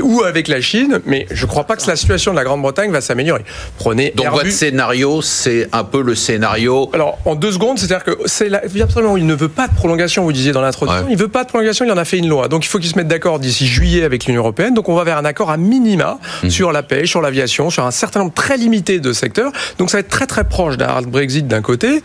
[0.01, 1.01] Ou avec la Chine.
[1.05, 3.43] Mais je ne crois pas que la situation de la Grande-Bretagne va s'améliorer.
[3.77, 4.11] Prenez.
[4.15, 4.37] Donc Airbus.
[4.39, 6.89] votre scénario, c'est un peu le scénario.
[6.93, 8.61] Alors en deux secondes, c'est-à-dire que c'est la...
[8.81, 10.23] absolument, il ne veut pas de prolongation.
[10.23, 11.11] Vous disiez dans l'introduction, ouais.
[11.11, 11.85] il veut pas de prolongation.
[11.85, 12.47] Il en a fait une loi.
[12.47, 14.73] Donc il faut qu'il se mette d'accord d'ici juillet avec l'Union européenne.
[14.73, 16.49] Donc on va vers un accord à minima mmh.
[16.49, 19.51] sur la pêche, sur l'aviation, sur un certain nombre très limité de secteurs.
[19.77, 22.01] Donc ça va être très très proche d'un hard Brexit d'un côté.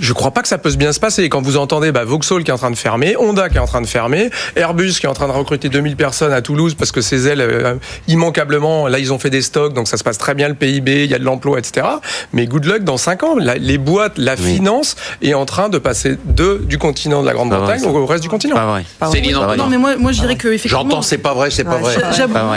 [0.00, 1.28] Je crois pas que ça peut bien se passer.
[1.28, 3.66] Quand vous entendez bah, Vauxhall qui est en train de fermer, Honda qui est en
[3.66, 6.92] train de fermer, Airbus qui est en train de recruter 2000 personnes à Toulouse parce
[6.92, 7.74] que ces ailes, euh,
[8.06, 11.04] immanquablement, là ils ont fait des stocks, donc ça se passe très bien le PIB,
[11.04, 11.86] il y a de l'emploi, etc.
[12.32, 13.36] Mais good luck dans 5 ans.
[13.38, 14.54] La, les boîtes, la oui.
[14.54, 18.28] finance est en train de passer de, du continent de la Grande-Bretagne au reste du
[18.28, 18.54] continent.
[18.54, 18.84] Pas vrai.
[18.98, 19.22] Pas vrai.
[19.32, 20.82] Non, non, mais moi, moi je dirais que effectivement.
[20.82, 21.96] J'entends, c'est pas vrai, c'est pas vrai.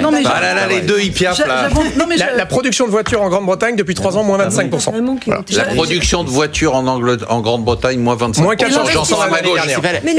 [0.01, 1.69] Non, mais ah là là, les deux, ils piaffent là.
[2.17, 4.69] La, la, production de voitures en Grande-Bretagne depuis 3 ans, moins 25%.
[4.77, 4.91] 25%.
[4.91, 5.41] Vraiment qui ont Voilà.
[5.41, 8.41] été- La production de voitures en, Angleterre- en Grande-Bretagne, moins 25%.
[8.43, 9.55] Moins 14% J'en sens à ma gauche.
[9.55, 9.81] dernière.
[10.03, 10.15] Mais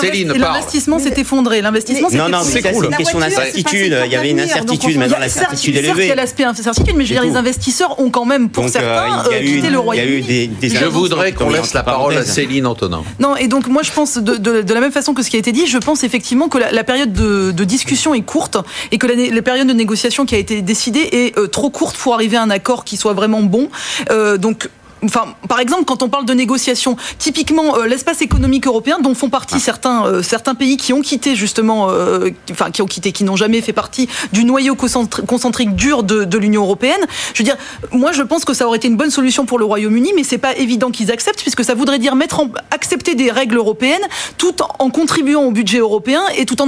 [0.00, 1.60] Céline, l'investissement s'est effondré.
[1.62, 2.62] L'investissement s'est Non, non, mais effondré.
[2.62, 3.96] c'est une La question d'incertitude.
[4.06, 6.94] Il y avait une incertitude, on mais peut- dans Il y a- l'incertitude l'aspect incertitude,
[6.96, 9.60] mais je veux dire, les investisseurs ont quand même, pour euh, certains, euh, eu quitté
[9.62, 10.16] le il y a Royaume-Uni.
[10.18, 12.24] eu des- des Je voudrais qu'on laisse la parole à.
[12.24, 13.02] Céline Antonin.
[13.18, 15.52] Non, et donc moi je pense de, la même façon que ce qui a été
[15.52, 18.56] dit, je pense effectivement que la, période de, discussion est courte
[18.92, 21.96] et que la, la période de négociation qui a été décidée est euh, trop courte
[21.96, 23.68] pour arriver à un accord qui soit vraiment bon.
[24.10, 24.68] Euh, donc
[25.04, 29.30] Enfin, par exemple, quand on parle de négociations, typiquement euh, l'espace économique européen, dont font
[29.30, 33.12] partie certains euh, certains pays qui ont quitté justement, euh, qui- enfin qui ont quitté,
[33.12, 37.00] qui n'ont jamais fait partie du noyau concentri- concentrique dur de, de l'Union européenne.
[37.34, 37.56] Je veux dire,
[37.92, 40.38] moi je pense que ça aurait été une bonne solution pour le Royaume-Uni, mais c'est
[40.38, 44.02] pas évident qu'ils acceptent, puisque ça voudrait dire mettre en, accepter des règles européennes,
[44.38, 46.66] tout en, contribuant au budget européen et tout en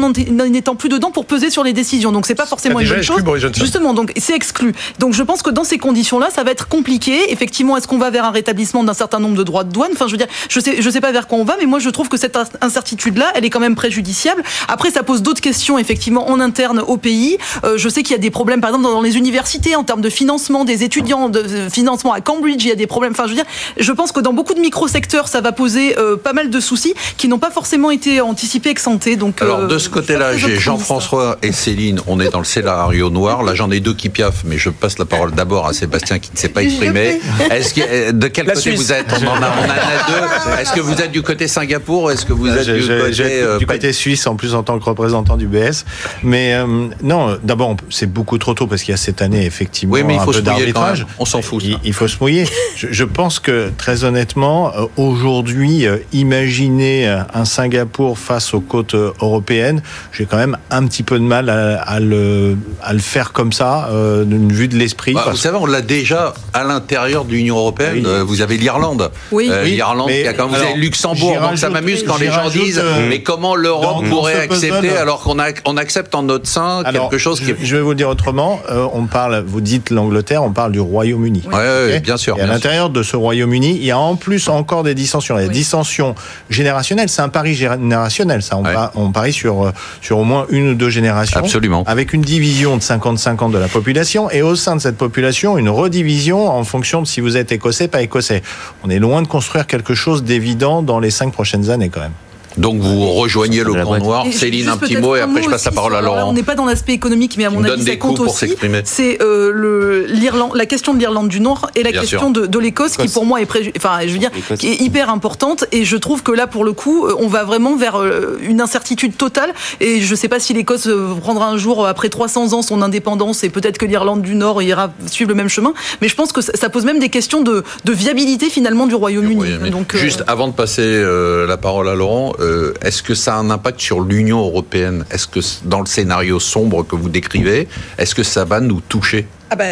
[0.49, 2.13] n'étant plus dedans pour peser sur les décisions.
[2.13, 3.25] Donc c'est pas forcément une bonne exclu chose.
[3.65, 4.75] Justement, donc c'est exclu.
[4.99, 7.31] Donc je pense que dans ces conditions-là, ça va être compliqué.
[7.33, 10.07] Effectivement, est-ce qu'on va vers un rétablissement d'un certain nombre de droits de douane Enfin,
[10.07, 11.91] je veux dire, je sais, je sais pas vers quoi on va, mais moi je
[11.91, 14.43] trouve que cette incertitude-là, elle est quand même préjudiciable.
[14.69, 17.39] Après, ça pose d'autres questions effectivement en interne au pays.
[17.65, 20.01] Euh, je sais qu'il y a des problèmes, par exemple, dans les universités en termes
[20.01, 23.13] de financement des étudiants, de de financement à Cambridge, il y a des problèmes.
[23.13, 23.45] Enfin, je veux dire,
[23.79, 26.95] je pense que dans beaucoup de micro-secteurs, ça va poser euh, pas mal de soucis
[27.17, 29.09] qui n'ont pas forcément été anticipés ex ante.
[29.17, 30.59] Donc, Alors euh, de ce côté-là, j'ai.
[30.59, 33.43] Jean-François et Céline, on est dans le scénario noir.
[33.43, 36.31] Là, j'en ai deux qui piaffent, mais je passe la parole d'abord à Sébastien qui
[36.33, 37.21] ne s'est pas exprimé.
[37.51, 38.81] Est-ce que, de quel La côté Suisse.
[38.81, 40.61] vous êtes On en a, on en a deux.
[40.61, 43.13] Est-ce que vous êtes du côté Singapour Est-ce que vous êtes Je- du je- côté
[43.13, 45.85] je- euh, du pas- côté suisse en plus en tant que représentant du BS.
[46.23, 46.67] Mais euh,
[47.03, 50.15] non, d'abord c'est beaucoup trop tôt parce qu'il y a cette année effectivement Oui, mais
[50.15, 51.07] il un faut peu se mouiller quand d'arbitrage.
[51.19, 51.63] On s'en fout.
[51.65, 52.45] Il, il faut se mouiller.
[52.77, 58.61] Je, je pense que très honnêtement, euh, aujourd'hui, euh, imaginer euh, un Singapour face aux
[58.61, 62.93] côtes euh, européennes, j'ai quand même un petit peu de mal à, à le, à
[62.93, 65.13] le faire comme ça, euh, d'une vue de l'esprit.
[65.15, 67.93] Bah, vous savez, on l'a déjà à l'intérieur de l'Union européenne.
[67.95, 68.02] Oui.
[68.07, 69.11] Euh, Vous avez l'Irlande.
[69.31, 69.49] Oui.
[69.51, 71.39] Euh, Oui, L'Irlande, mais qui a quand même- vous alors, avez Luxembourg.
[71.41, 74.97] Donc ça m'amuse quand les gens disent euh, mais comment l'Europe dans- pourrait accepter puzzle.
[74.99, 77.77] alors qu'on a- on accepte en notre sein Alors, quelque chose qui je, est je
[77.77, 78.61] vais vous le dire autrement.
[78.71, 81.43] euh, on parle, vous dites l'Angleterre, on parle du Royaume-Uni.
[81.47, 82.37] Ok bien sûr.
[82.39, 85.39] Et à l'intérieur de ce Royaume-Uni, il y a en plus encore des dissensions.
[85.39, 85.53] Il y a Oui.
[85.55, 86.15] dissensions
[86.51, 87.09] générationnelles.
[87.09, 88.57] C'est un pari générationnel, ça.
[88.57, 88.73] On, Ouais.
[88.75, 91.39] pa- on parie sur, euh, sur au moins une ou deux générations.
[91.41, 91.85] Absolument.
[91.87, 94.31] Avec une division de 50-50 de la population.
[94.31, 97.89] Et au sein de cette population, une redivision en fonction de si vous êtes écossais,
[98.01, 98.43] écossais.
[98.83, 102.13] On est loin de construire quelque chose d'évident dans les cinq prochaines années, quand même.
[102.57, 104.27] Donc vous rejoignez le camp noir.
[104.27, 106.29] Et Céline, un petit mot et après je passe la parole à Laurent.
[106.29, 108.37] On n'est pas dans l'aspect économique, mais à mon avis, ça compte aussi.
[108.47, 108.83] s'exprimer.
[108.85, 110.07] C'est euh,
[110.55, 112.31] la question de l'Irlande du Nord et la Bien question sûr.
[112.43, 114.59] de, de l'Écosse, qui pour moi est préju- enfin, je veux dire, L'Écosse.
[114.59, 115.65] qui est hyper importante.
[115.73, 118.61] Et je trouve que là, pour le coup, euh, on va vraiment vers euh, une
[118.61, 119.53] incertitude totale.
[119.81, 120.89] Et je ne sais pas si l'Écosse
[121.21, 124.91] prendra un jour après 300 ans son indépendance, et peut-être que l'Irlande du Nord ira
[125.07, 125.73] suivre le même chemin.
[126.01, 129.43] Mais je pense que ça, pose même des questions de, de viabilité finalement du Royaume-Uni.
[129.53, 129.59] Euh,
[129.95, 133.51] Juste avant de passer euh, la parole à Laurent, euh, est-ce que ça a un
[133.51, 135.05] impact sur l'Union européenne?
[135.11, 139.27] Est-ce que dans le scénario sombre que vous décrivez, est-ce que ça va nous toucher?
[139.53, 139.65] Ah bah,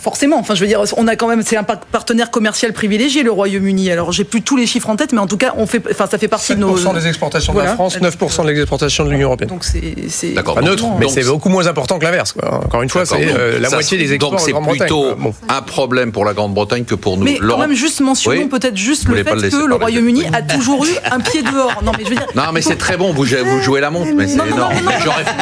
[0.00, 0.38] forcément.
[0.38, 3.30] Enfin, je veux dire, on a quand même, c'est un par- partenaire commercial privilégié, le
[3.30, 3.90] Royaume-Uni.
[3.90, 6.06] Alors, j'ai plus tous les chiffres en tête, mais en tout cas, on fait, enfin,
[6.10, 6.74] ça fait partie de nos.
[6.78, 9.50] 7% des exportations de la France, 9% de l'exportation de l'Union européenne.
[9.50, 10.30] Donc c'est, c'est.
[10.30, 10.54] D'accord.
[10.54, 12.34] Pas neutre, mais c'est beaucoup moins important que l'inverse.
[12.42, 14.78] Encore une fois, c'est euh, la ça moitié des exports Donc de c'est Grande-Bretagne.
[14.88, 15.14] plutôt.
[15.16, 15.34] Bon.
[15.50, 17.24] un problème pour la Grande-Bretagne que pour nous.
[17.24, 18.48] Mais quand même, juste mentionnons Oui.
[18.48, 21.82] peut-être juste Vous le fait le que le Royaume-Uni a toujours eu un pied dehors.
[21.84, 22.26] Non, mais je veux dire.
[22.34, 23.12] Non, mais c'est très bon.
[23.12, 24.72] Vous, vous jouez la montre, mais c'est énorme.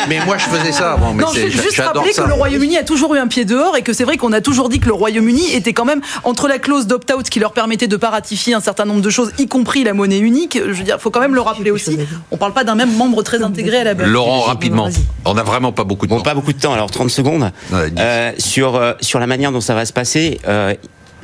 [0.08, 1.12] Mais, moi, je faisais ça avant.
[1.14, 2.22] Mais non, c'est- je veux juste j'adore rappeler ça.
[2.24, 4.40] que le Royaume-Uni a toujours eu un pied dehors et que c'est vrai qu'on a
[4.40, 7.86] toujours dit que le Royaume-Uni était quand même entre la clause d'opt-out qui leur permettait
[7.86, 10.58] de pas ratifier un certain nombre de choses, y compris la monnaie unique.
[10.60, 11.98] Je veux dire, faut quand même le rappeler aussi.
[12.32, 14.08] On parle pas d'un même membre très intégré à la base.
[14.08, 14.88] Laurent, rapidement.
[15.24, 16.22] On n'a vraiment pas beaucoup de Bon, temps.
[16.24, 17.52] pas beaucoup de temps, alors 30 secondes.
[17.72, 20.74] Euh, sur, euh, sur la manière dont ça va se passer, euh,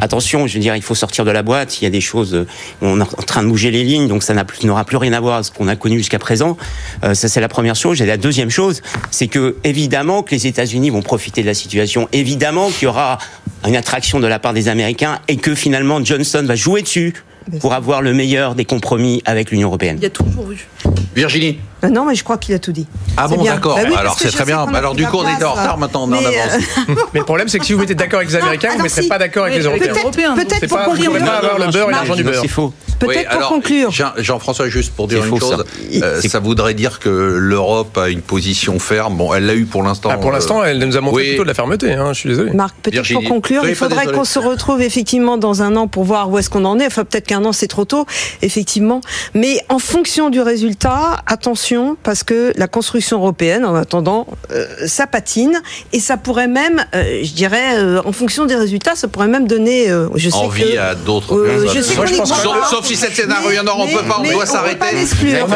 [0.00, 1.80] attention, je veux dire, il faut sortir de la boîte.
[1.80, 2.46] Il y a des choses, euh,
[2.82, 5.12] on est en train de bouger les lignes, donc ça n'a plus- n'aura plus rien
[5.12, 6.56] à voir avec ce qu'on a connu jusqu'à présent.
[7.04, 8.00] Euh, ça, c'est la première chose.
[8.02, 12.08] Et la deuxième chose, c'est que, évidemment, que les États-Unis vont profiter de la situation.
[12.12, 13.18] Évidemment qu'il y aura
[13.66, 17.14] une attraction de la part des Américains et que finalement Johnson va jouer dessus
[17.60, 19.96] pour avoir le meilleur des compromis avec l'Union européenne.
[19.98, 20.66] Il y a toujours eu.
[21.14, 21.58] Virginie.
[21.84, 22.86] Euh, Non, mais je crois qu'il a tout dit.
[23.16, 23.76] Ah bon, d'accord.
[23.76, 24.58] Bah oui, Alors, c'est très bien.
[24.58, 26.62] a Alors, du coup, on était en retard, maintenant, on est en mais, avance.
[26.88, 28.82] euh, Mais le problème, c'est que si vous mettez d'accord avec les Américains, vous ne
[28.84, 29.08] mettrez si.
[29.08, 30.34] pas d'accord avec les Européens.
[30.34, 31.24] Peut-être pour vous ne conclure.
[31.24, 32.40] pas avoir le beurre et l'argent du beurre.
[32.42, 32.72] C'est faux.
[32.98, 33.90] Peut-être pour conclure.
[33.90, 35.64] Jean- Jean-François, juste pour dire une chose,
[36.02, 39.16] euh, ça voudrait dire que l'Europe a une position ferme.
[39.16, 40.10] Bon, elle l'a eu pour l'instant.
[40.12, 41.92] Ah, pour euh, l'instant, elle nous a montré plutôt de la fermeté.
[41.92, 42.52] Hein, je suis désolé.
[42.52, 46.30] Marc, peut-être pour conclure, il faudrait qu'on se retrouve effectivement dans un an pour voir
[46.30, 46.86] où est-ce qu'on en est.
[46.86, 48.04] Enfin, peut-être qu'un an c'est trop tôt,
[48.42, 49.00] effectivement.
[49.34, 51.69] Mais en fonction du résultat, attention.
[51.70, 55.60] Attention parce que la construction européenne, en attendant, euh, ça patine
[55.92, 59.46] et ça pourrait même, euh, je dirais, euh, en fonction des résultats, ça pourrait même
[59.46, 61.34] donner, euh, je sais Envie que, à d'autres.
[61.34, 61.76] euh, personnes.
[61.76, 63.84] je sais Moi, qu'on je pense Sauf, sauf si cette scénario, il y en aura,
[63.84, 64.86] on peut pas, on doit s'arrêter.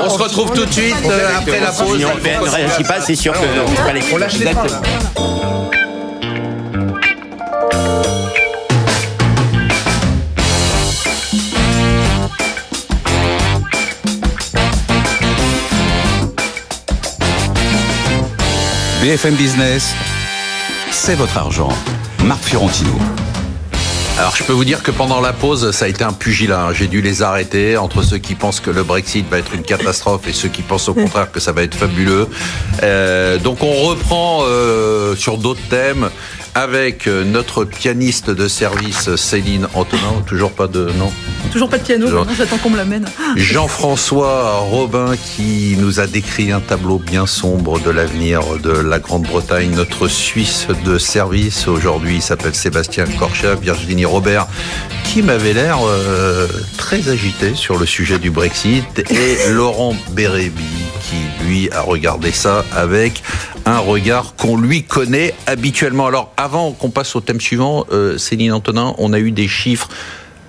[0.05, 0.94] On se retrouve tout de suite
[1.38, 1.92] après la pause.
[1.94, 3.38] L'Union européenne ne réagit pas, c'est sûr que
[3.77, 5.84] c'est pas les On lâche les
[19.04, 19.94] BFM Business,
[20.90, 21.68] c'est votre argent.
[22.24, 22.92] Marc Fiorentino.
[24.18, 26.68] Alors, je peux vous dire que pendant la pause, ça a été un pugilat.
[26.68, 26.72] hein.
[26.72, 30.26] J'ai dû les arrêter entre ceux qui pensent que le Brexit va être une catastrophe
[30.26, 32.28] et ceux qui pensent au contraire que ça va être fabuleux.
[32.82, 36.08] Euh, donc, on reprend euh, sur d'autres thèmes
[36.54, 40.22] avec euh, notre pianiste de service Céline Antonin.
[40.26, 40.88] Toujours pas de.
[41.52, 43.06] Toujours pas de piano, j'attends qu'on me l'amène.
[43.36, 49.70] Jean-François Robin qui nous a décrit un tableau bien sombre de l'avenir de la Grande-Bretagne.
[49.74, 54.46] Notre Suisse de service aujourd'hui s'appelle Sébastien Corchat, Virginie Robert
[55.04, 60.64] qui m'avait l'air euh, très agité sur le sujet du Brexit et Laurent Bérébi
[61.02, 63.22] qui lui a regardé ça avec
[63.66, 66.07] un regard qu'on lui connaît habituellement.
[66.07, 69.88] Alors avant qu'on passe au thème suivant, euh, Céline Antonin, on a eu des chiffres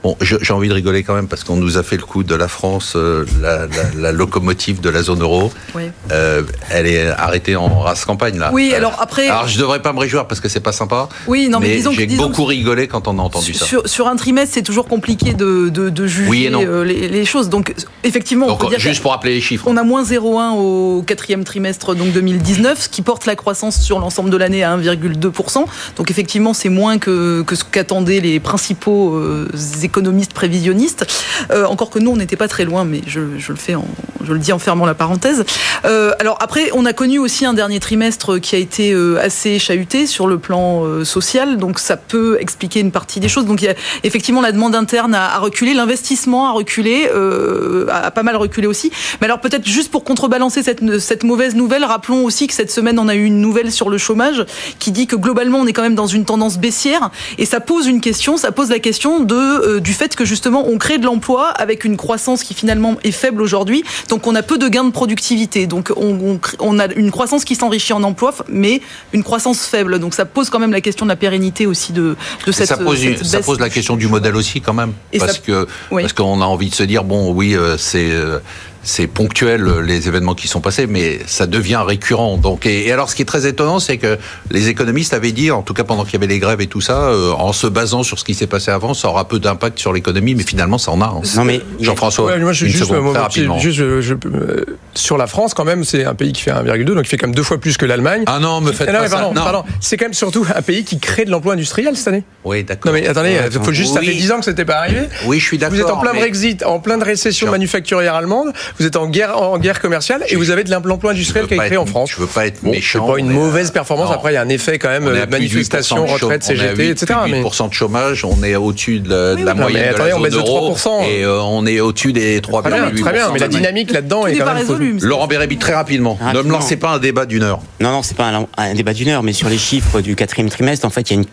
[0.05, 2.35] Bon, j'ai envie de rigoler quand même parce qu'on nous a fait le coup de
[2.35, 5.51] la France, euh, la, la- la locomotive de la zone euro.
[5.73, 5.85] Oui.
[6.11, 8.51] Euh, elle est arrêtée en race campagne là.
[8.53, 11.09] Oui, alors après- Alors je devrais pas me réjouir parce que c'est pas sympa.
[11.25, 13.65] Oui, non, mais disons que- j'ai disons beaucoup que- rigolé quand on a entendu ça.
[13.65, 17.25] Sur, sur un trimestre, c'est toujours compliqué de, de, de juger Oui euh, les, les
[17.25, 17.49] choses.
[17.49, 19.65] Donc, effectivement, on peut dire juste pour rappeler les chiffres.
[19.67, 23.97] On a moins 0,1 au quatrième trimestre donc 2019, ce qui porte la croissance sur
[23.97, 25.65] l'ensemble de l'année à 1,2%.
[25.97, 29.49] Donc effectivement, c'est moins que, que ce qu'attendaient les principaux euh,
[29.95, 31.05] économistes prévisionnistes.
[31.51, 33.87] Euh, encore que nous, on n'était pas très loin, mais je, je le fais, en,
[34.25, 35.45] je le dis en fermant la parenthèse.
[35.85, 39.57] Euh, alors après, on a connu aussi un dernier trimestre qui a été euh, assez
[39.57, 43.45] chahuté sur le plan euh, social, donc ça peut expliquer une partie des choses.
[43.45, 47.87] Donc il y a effectivement la demande interne a, a reculé, l'investissement a reculé, euh,
[47.89, 48.91] a, a pas mal reculé aussi.
[49.21, 52.99] Mais alors peut-être juste pour contrebalancer cette, cette mauvaise nouvelle, rappelons aussi que cette semaine
[52.99, 54.45] on a eu une nouvelle sur le chômage
[54.79, 57.87] qui dit que globalement on est quand même dans une tendance baissière et ça pose
[57.87, 61.05] une question, ça pose la question de euh, du fait que justement on crée de
[61.05, 64.83] l'emploi avec une croissance qui finalement est faible aujourd'hui, donc on a peu de gains
[64.83, 68.81] de productivité, donc on, on, crée- on a une croissance qui s'enrichit en emploi, mais
[69.13, 72.15] une croissance faible, donc ça pose quand même la question de la pérennité aussi de,
[72.51, 75.33] cette, ça pose, cette ça pose la question du modèle aussi quand même, Et parce
[75.33, 76.01] ça- que oui.
[76.01, 78.39] parce qu'on a envie de se dire bon oui euh, c'est euh,
[78.85, 82.37] c'est ponctuel euh, les événements qui sont passés, mais ça devient récurrent.
[82.37, 84.17] Donc et, et alors ce qui est très étonnant, c'est que
[84.51, 86.81] les économistes avaient dit, en tout cas pendant qu'il y avait les grèves et tout
[86.81, 89.79] ça, euh, en se basant sur ce qui s'est passé avant, ça aura peu d'impact
[89.79, 91.05] sur l'économie, mais finalement ça en a.
[91.07, 91.21] hein.
[91.35, 93.59] Non mais Jean-François, Ouais, moi, je, une juste, seconde, moi, très mon petit- rapidement.
[93.59, 96.83] juste, je- je- euh, sur la France, quand même, c'est un pays qui fait 1,2,
[96.95, 98.23] donc il fait quand même deux fois plus que l'Allemagne.
[98.27, 99.17] Ah non, me faites Eh non, pas ça.
[99.17, 99.43] pardon, Non.
[99.43, 99.63] pardon.
[99.81, 102.23] C'est quand même surtout un pays qui crée de l'emploi industriel cette année.
[102.43, 102.91] Oui, d'accord.
[102.93, 104.05] Non mais attendez, il faut juste, ça Oui.
[104.07, 105.01] fait 10 ans que c'était pas arrivé.
[105.25, 105.75] Oui, je suis d'accord.
[105.75, 109.07] Vous êtes en plein mais- Brexit, en plein de récession manufacturière allemande, vous êtes en
[109.07, 111.85] guerre, en guerre commerciale et vous avez de l'emploi industriel qui est créé être- en
[111.85, 112.11] France.
[112.11, 113.07] Je veux pas être Bon, c'est méchant.
[113.07, 114.09] pas une mauvaise performance.
[114.09, 114.15] non.
[114.15, 116.43] Après, il y a un effet quand même euh, à plus de 8% manifestation, retraite,
[116.47, 117.19] on est à CGT, etc.
[117.29, 119.87] Mais 8% de chômage, on est au-dessus de la, de la oui, non, moyenne mais
[119.89, 121.03] de attendez, la on baisse de euro, 3%.
[121.09, 122.61] et euh, on est au-dessus des 3,8%.
[122.61, 123.31] très bien, très bien.
[123.33, 124.61] Mais la dynamique là-dedans est n'est quand pas même.
[124.63, 124.97] résolu.
[125.01, 126.17] Laurent Bérébi, très rapidement.
[126.33, 127.59] Ne me lancez pas un débat d'une heure.
[127.79, 130.49] Non, non, c'est pas un, un débat d'une heure, mais sur les chiffres du quatrième
[130.49, 131.25] trimestre, en fait, il y a une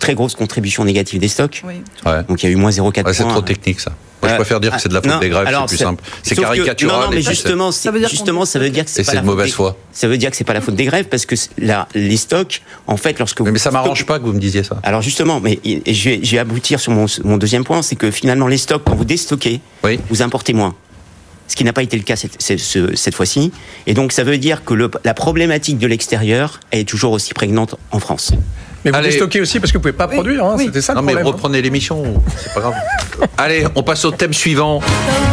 [0.00, 1.62] très grosse contribution négative des stocks.
[1.64, 1.74] Oui.
[2.04, 2.24] Ouais.
[2.28, 3.92] Donc il y a eu moins 0,4 Ouais, c'est trop technique ça.
[4.22, 5.76] Moi, je Euh, préfère dire que c'est de la faute non, des grèves, c'est plus
[5.78, 6.04] simple.
[6.22, 7.00] C'est que- caricatural.
[7.04, 9.16] Non, mais justement, Ça veut dire justement, ça veut dire que c'est Et pas c'est
[9.16, 9.78] la mauvaise des- foi.
[9.92, 12.60] Ça veut dire que c'est pas la faute des grèves parce que la, les stocks,
[12.86, 14.78] en fait, lorsque c'est- vous Mais ça m'arrange pas que vous me disiez ça.
[14.82, 17.96] Alors justement, mais et je vais, je vais aboutir sur mon, mon deuxième point, c'est
[17.96, 19.98] que finalement les stocks, quand vous déstockez, Oui.
[20.10, 20.74] vous importez moins.
[21.48, 23.52] Ce qui n'a pas été le cas cette, cette, ce- cette fois-ci.
[23.86, 27.74] Et donc ça veut dire que le, la problématique de l'extérieur est toujours aussi prégnante
[27.90, 28.32] en France.
[28.84, 29.08] Mais vous Allez.
[29.10, 30.44] déstockez aussi parce que vous pouvez pas Oui, produire.
[30.44, 30.66] hein, oui.
[30.66, 31.32] C'était ça Non le mais problème.
[31.32, 31.36] hein.
[31.36, 32.74] reprenez l'émission, c'est pas grave.
[33.38, 34.80] Allez, on passe au thème suivant.
[34.80, 34.84] The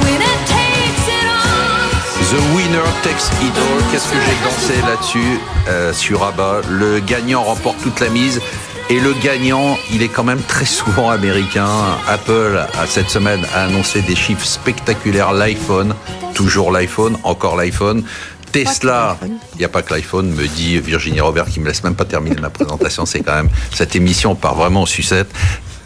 [0.05, 2.27] winner takes it all.
[2.27, 3.83] The winner takes it all.
[3.91, 6.61] Qu'est-ce que j'ai dansé là-dessus euh, sur Abba?
[6.69, 8.41] Le gagnant remporte toute la mise.
[8.89, 11.67] Et le gagnant, il est quand même très souvent américain.
[12.07, 15.33] Apple, à cette semaine, a annoncé des chiffres spectaculaires.
[15.33, 15.93] L'iPhone,
[16.33, 18.03] toujours l'iPhone, encore l'iPhone.
[18.51, 21.95] Tesla, il n'y a pas que l'iPhone, me dit Virginie Robert, qui me laisse même
[21.95, 23.05] pas terminer ma présentation.
[23.05, 25.29] C'est quand même, cette émission part vraiment en sucette.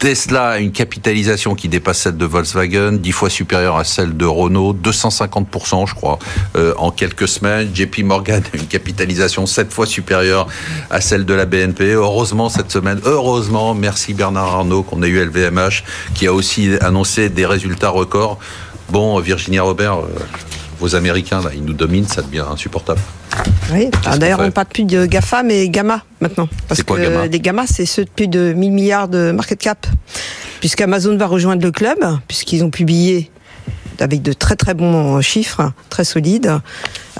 [0.02, 4.24] Tesla a une capitalisation qui dépasse celle de Volkswagen, dix fois supérieure à celle de
[4.24, 6.18] Renault, 250% je crois,
[6.56, 7.70] euh, en quelques semaines.
[7.72, 10.48] JP Morgan a une capitalisation sept fois supérieure
[10.90, 11.92] à celle de la BNP.
[11.92, 15.84] Heureusement cette semaine, heureusement, merci Bernard Arnault qu'on a eu LVMH
[16.16, 18.40] qui a aussi annoncé des résultats records.
[18.90, 20.08] Bon, Virginie Robert, euh,
[20.82, 23.00] vos Américains, là, ils nous dominent, ça devient insupportable.
[23.72, 23.88] Oui.
[24.04, 26.48] Ah, D'ailleurs, fait on parle plus de GAFA, mais Gamma maintenant.
[26.66, 29.30] Parce C'est quoi, que Gamma les Gamma, c'est ceux de plus de 1000 milliards de
[29.30, 29.86] market cap.
[30.58, 33.30] Puisqu'Amazon va rejoindre le club, puisqu'ils ont publié
[34.00, 36.52] avec de très très bons chiffres, très solides.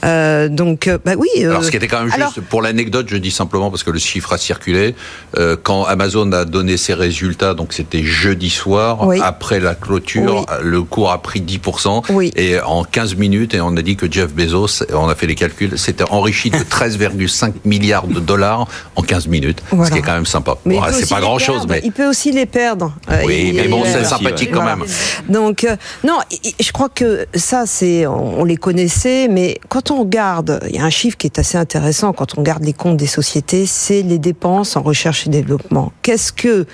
[0.05, 1.29] Euh, donc, euh, bah oui.
[1.39, 3.85] euh, Alors, ce qui était quand même juste, alors- pour l'anecdote, je dis simplement parce
[3.85, 4.95] que le chiffre a circulé,
[5.39, 9.21] euh, quand Amazon a donné ses résultats, donc c'était jeudi soir, Oui.
[9.23, 10.57] après la clôture, Oui.
[10.65, 12.33] le cours a pris 10%, Oui.
[12.37, 15.35] et en 15 minutes, et on a dit que Jeff Bezos, on a fait les
[15.37, 20.13] calculs, s'était enrichi de 13,5 milliards de dollars en 15 minutes, ce qui est quand
[20.15, 20.57] même sympa.
[20.67, 21.71] Bon, c'est pas les grand chose, perdre.
[21.71, 21.81] mais...
[21.85, 22.93] il peut aussi les perdre.
[23.11, 24.77] Euh, Oui, mais bon, c'est euh, sympathique quand voilà.
[24.77, 24.87] même.
[25.29, 26.19] Donc, euh, non,
[26.61, 30.79] je crois que ça, c'est, on on les connaissait, mais quand on regarde, il y
[30.79, 34.03] a un chiffre qui est assez intéressant quand on regarde les comptes des sociétés, c'est
[34.03, 35.93] les dépenses en recherche et développement.
[36.03, 36.65] Qu'est-ce que euh,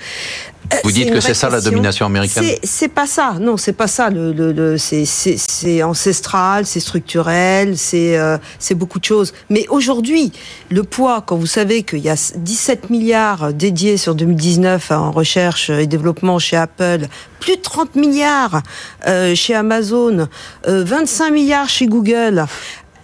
[0.83, 3.35] Vous dites que c'est ça la domination américaine C'est- pas ça.
[3.39, 4.09] Non, c'est pas ça.
[4.09, 9.33] Le, le, le- c'est- c'est c'est ancestral, c'est structurel, c'est euh, c'est beaucoup de choses.
[9.49, 10.31] Mais aujourd'hui,
[10.69, 15.69] le poids, quand vous savez qu'il y a 17 milliards dédiés sur 2019 en recherche
[15.69, 17.07] et développement chez Apple,
[17.39, 18.61] plus de 30 milliards
[19.07, 20.27] euh, chez Amazon,
[20.67, 22.45] euh, 25 milliards chez Google.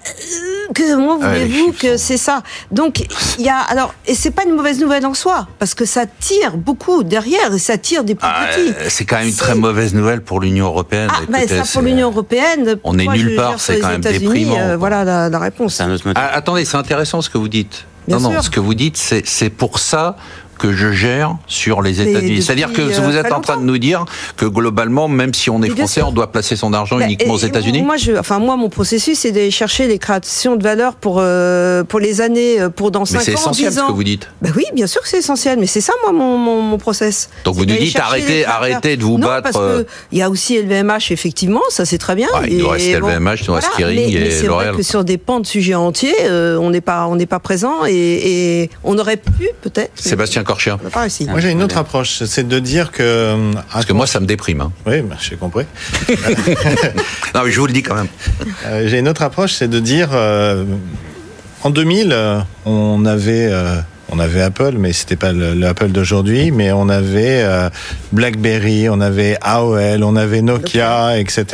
[0.08, 2.44] Euh, Que moi Ah, voulez-vous chiffres que sont- c'est ça?
[2.72, 3.06] Donc
[3.40, 6.06] il y a alors et c'est pas une mauvaise nouvelle en soi parce que ça
[6.06, 8.70] tire beaucoup derrière et ça tire des plus Ah, petits.
[8.70, 11.10] euh, c'est quand même une très mauvaise nouvelle pour l'Union européenne.
[11.12, 12.78] Ah, bah, Écoutez, ça pour l'Union européenne.
[12.84, 15.80] on est nulle part, c'est quand même déprimant, euh, voilà la, la réponse.
[15.82, 16.04] Un autre.
[16.16, 17.86] Ah, attendez, c'est intéressant ce que vous dites.
[18.08, 20.16] Bien non, non, ce que vous dites, c'est c'est pour ça
[20.58, 22.42] que je gère sur les États-Unis.
[22.42, 24.06] C'est-à-dire que euh, vous êtes en train de nous dire
[24.38, 27.38] que globalement, même si on est français, on doit placer son argent Bah, uniquement aux
[27.38, 31.18] États-Unis Moi, je, enfin moi, mon processus, c'est d'aller chercher les créations de valeur pour
[31.20, 33.88] euh, pour les années, euh, pour dans Mais 5 ans, c'est essentiel 10 ce ans.
[33.88, 34.30] que vous dites.
[34.42, 37.30] Bah oui, bien sûr que c'est essentiel, mais c'est ça moi mon, mon, mon process.
[37.44, 40.58] Donc vous nous dites arrêtez- arrêtez de vous non, battre, parce il y a aussi
[40.58, 42.28] LVMH effectivement, ça c'est très bien.
[42.34, 44.84] Ah, il nous Et reste LVMH, il nous reste Kering mais, et c'est vrai que
[44.84, 48.62] sur des pans de sujets entiers, euh, on n'est pas on n'est pas présent et,
[48.64, 49.92] et on aurait pu peut-être.
[49.96, 50.78] Sébastien Corchia.
[50.80, 51.26] On n'a pas réussi.
[51.26, 53.04] Moi, j'ai une autre approche, c'est de dire que.
[53.04, 54.62] euh, Parce que moi, ça me déprime.
[54.62, 54.72] hein.
[54.86, 55.66] Oui, bah, j'ai compris.
[57.36, 58.08] Non, mais je vous le dis quand même.
[58.66, 60.64] Euh, J'ai une autre approche, c'est de dire euh,
[61.64, 63.76] en 2000, euh, on avait euh,
[64.10, 67.70] on avait Apple, mais c'était pas le, le Apple d'aujourd'hui, mais on avait euh,
[68.12, 71.46] BlackBerry, on avait AOL, on avait Nokia, etc.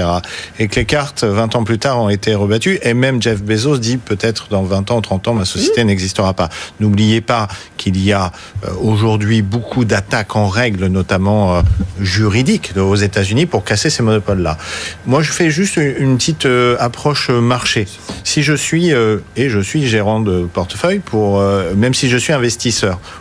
[0.60, 2.80] Et que les cartes 20 ans plus tard ont été rebattues.
[2.84, 6.34] Et même Jeff Bezos dit peut-être dans 20 ans ou 30 ans ma société n'existera
[6.34, 6.50] pas.
[6.80, 8.32] N'oubliez pas qu'il y a
[8.66, 11.62] euh, aujourd'hui beaucoup d'attaques en règle, notamment euh,
[12.00, 14.58] juridiques, aux États-Unis pour casser ces monopoles-là.
[15.06, 16.48] Moi, je fais juste une petite
[16.80, 17.88] approche marché.
[18.24, 21.42] Si je suis et je suis gérant de portefeuille pour
[21.76, 22.34] même si je suis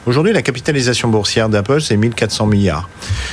[0.07, 2.89] Aujourd'hui, la capitalisation boursière d'Apple c'est 1400 milliards.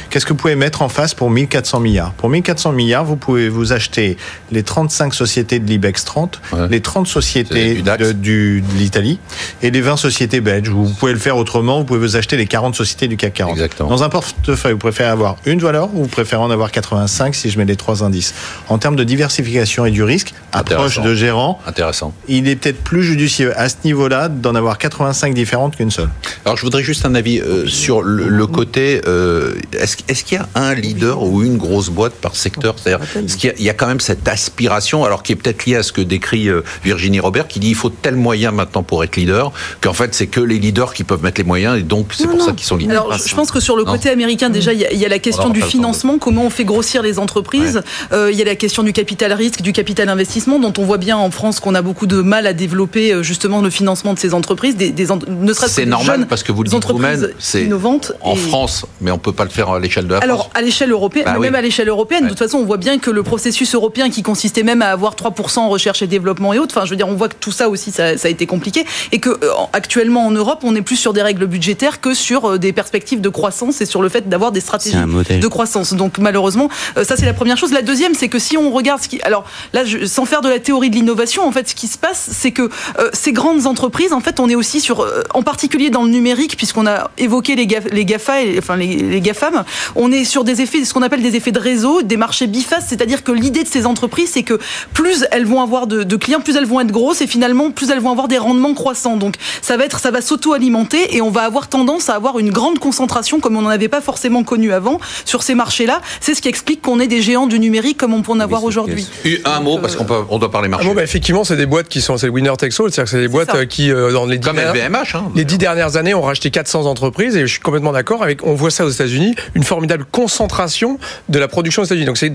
[0.09, 2.11] Qu'est-ce que vous pouvez mettre en face pour 1400 milliards?
[2.13, 4.17] Pour 1400 milliards, vous pouvez vous acheter
[4.51, 6.67] les 35 sociétés de l'IBEX 30, Ouais.
[6.69, 9.19] les 30 C'est sociétés du de, du- de l'Italie
[9.61, 10.69] et les 20 sociétés belges.
[10.69, 13.53] Vous pouvez le faire autrement, vous pouvez vous acheter les 40 sociétés du CAC 40.
[13.53, 13.89] Exactement.
[13.89, 17.49] Dans un portefeuille, vous préférez avoir une valeur ou vous préférez en avoir 85 si
[17.49, 18.33] je mets les trois indices?
[18.69, 22.13] En termes de diversification et du risque, approche de gérant, Intéressant.
[22.27, 26.09] il est peut-être plus judicieux à ce niveau-là d'en avoir 85 différentes qu'une seule.
[26.45, 29.01] Alors je voudrais juste un avis euh, sur le, le côté.
[29.07, 32.75] euh, est-ce est-ce qu'il y a un leader ou une grosse boîte par secteur?
[32.77, 35.75] C'est-à-dire, est-ce qu'il y, y a quand même cette aspiration, alors qui est peut-être liée
[35.75, 39.03] à ce que décrit euh, Virginie Robert, qui dit il faut tel moyen maintenant pour
[39.03, 42.13] être leader, qu'en fait c'est que les leaders qui peuvent mettre les moyens et donc
[42.13, 42.45] c'est Non, pour non.
[42.45, 43.05] ça qu'ils sont leaders.
[43.05, 43.91] Alors, je pense que sur le Non.
[43.93, 46.49] côté américain, déjà, il y, a- il y a la question du financement, comment on
[46.49, 47.81] fait grossir les entreprises.
[48.13, 50.97] Euh, il y a la question du capital risque, du capital investissement, dont on voit
[50.97, 54.19] bien en France qu'on a beaucoup de mal à développer euh, justement le financement de
[54.19, 57.63] ces entreprises, des, des ne serait-ce C'est normal parce que vous le dites vous-même, c'est
[57.63, 58.11] innovantes.
[58.21, 60.51] en et- France, mais on peut pas le faire à l'échelle de la Alors, France.
[60.55, 61.41] à l'échelle européenne, Bah oui.
[61.47, 62.29] même à l'échelle européenne, Ouais.
[62.29, 65.15] de toute façon, on voit bien que le processus européen qui consistait même à avoir
[65.15, 67.51] 3% en recherche et développement et autres, enfin, je veux dire, on voit que tout
[67.51, 68.85] ça aussi, ça, ça a été compliqué.
[69.11, 72.13] Et que, euh, en- actuellement, en Europe, on est plus sur des règles budgétaires que
[72.13, 75.93] sur euh, des perspectives de croissance et sur le fait d'avoir des stratégies de croissance.
[75.93, 77.71] Donc, malheureusement, euh, ça, c'est la première chose.
[77.73, 80.49] La deuxième, c'est que si on regarde ce qui, alors, là, je- sans faire de
[80.49, 82.63] la théorie de l'innovation, en fait, ce qui se passe, c'est que
[82.99, 86.11] euh, ces grandes entreprises, en fait, on est aussi sur, euh, en particulier dans le
[86.11, 89.63] numérique, puisqu'on a évoqué les, GAF, les GAFA, et, enfin les, les GAFAM,
[89.95, 92.85] on est sur des effets, ce qu'on appelle des effets de réseau, des marchés bifaces,
[92.89, 94.59] c'est-à-dire que l'idée de ces entreprises, c'est que
[94.93, 97.89] plus elles vont avoir de, de clients, plus elles vont être grosses, et finalement, plus
[97.89, 99.17] elles vont avoir des rendements croissants.
[99.17, 102.51] Donc, ça va être, ça va s'auto-alimenter, et on va avoir tendance à avoir une
[102.51, 106.01] grande concentration, comme on n'en avait pas forcément connu avant, sur ces marchés-là.
[106.21, 108.63] C'est ce qui explique qu'on est des géants du numérique comme on peut en avoir
[108.63, 109.07] aujourd'hui.
[109.43, 110.87] Un mot, parce qu'on peut, on doit parler Ah marché.
[110.87, 113.09] bon, bah, effectivement, c'est des boîtes qui sont, c'est le winner takes all, c'est-à-dire que
[113.09, 113.57] c'est des boîtes ça.
[113.57, 115.31] euh, qui, euh, dans les Comme LVMH, hein.
[115.35, 118.45] les dix dernières années ont racheté 400 entreprises et je suis complètement d'accord avec.
[118.45, 122.05] On voit ça aux États-Unis, une formidable concentration de la production aux États-Unis.
[122.05, 122.31] Donc c'est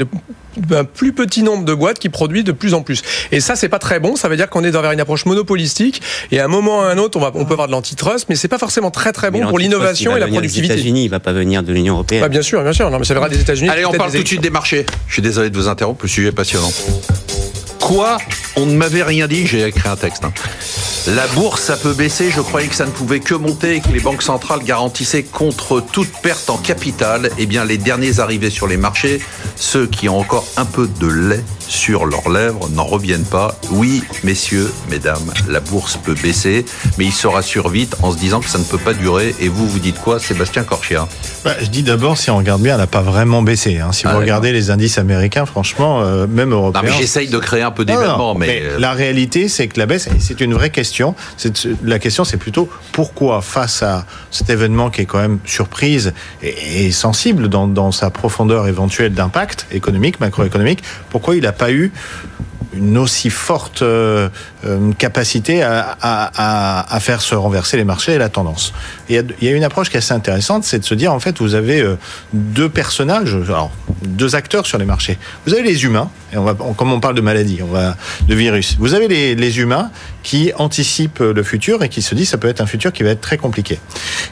[0.73, 3.03] un plus petit nombre de boîtes qui produisent de plus en plus.
[3.31, 4.17] Et ça, c'est pas très bon.
[4.17, 6.03] Ça veut dire qu'on est dans vers une approche monopolistique.
[6.31, 8.27] Et à un moment ou à un autre, on, va, on peut avoir de l'antitrust,
[8.29, 10.75] mais c'est pas forcément très très bon pour l'innovation et la venir des productivité.
[10.75, 12.23] États-Unis, il va pas venir de l'Union européenne.
[12.25, 12.91] Ah, bien sûr, bien sûr.
[12.91, 13.69] Non, mais ça viendra des États-Unis.
[13.69, 14.87] Allez, on parle des tout de suite des marchés.
[15.07, 16.73] Je suis désolé de vous interrompre, le sujet est passionnant.
[17.83, 18.17] Quoi
[18.55, 20.25] On ne m'avait rien dit, j'ai écrit un texte.
[20.25, 20.33] hein.
[21.09, 23.89] La bourse, ça peut baisser, je croyais que ça ne pouvait que monter et que
[23.89, 27.29] les banques centrales garantissaient contre toute perte en capital.
[27.39, 29.21] Eh les derniers arrivés sur les marchés,
[29.57, 33.59] ceux qui ont encore un peu de lait sur leurs lèvres, n'en reviennent pas.
[33.71, 36.67] Oui, messieurs, mesdames, la bourse peut baisser,
[36.99, 39.35] mais ils se rassurent vite en se disant que ça ne peut pas durer.
[39.41, 41.09] Et vous, vous dites quoi, Sébastien Corchia?
[41.45, 43.79] Bah, je dis d'abord, si on regarde bien, elle n'a pas vraiment baissé.
[43.79, 43.91] hein.
[43.93, 44.21] Si Ah, vous d'accord.
[44.21, 46.83] regardez les indices américains, franchement, euh, même Non, européens.
[46.85, 48.61] mais j'essaye de créer un peu Non, d'événements, non, mais...
[48.63, 51.15] euh, la réalité, c'est que la baisse, c'est une vraie question.
[51.83, 56.13] La question, c'est plutôt pourquoi, face à cet événement qui est quand même surprise
[56.43, 61.62] et, et sensible dans, dans sa profondeur éventuelle d'impact économique, macroéconomique, pourquoi il n'a pas
[61.71, 61.93] eu
[62.75, 64.31] une aussi forte euh,
[64.65, 68.73] euh, capacité à, à, faire se renverser les marchés et la tendance.
[69.11, 71.39] Il y a- une approche qui est assez intéressante, c'est de se dire en fait
[71.39, 71.97] vous avez euh,
[72.33, 73.37] deux personnages,
[74.03, 75.19] deux acteurs sur les marchés.
[75.47, 77.95] Vous avez les humains, et on va, comme on parle de maladie, on va
[78.27, 78.77] de virus.
[78.79, 79.91] Vous avez les, les humains
[80.23, 83.11] qui anticipent le futur et qui se disent ça peut être un futur qui va
[83.11, 83.81] être très compliqué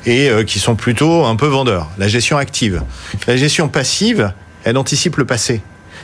[0.06, 1.90] et qui sont plutôt un peu vendeurs.
[1.98, 2.80] La gestion active,
[3.26, 4.32] la gestion passive,
[4.64, 5.60] elle anticipe le passé.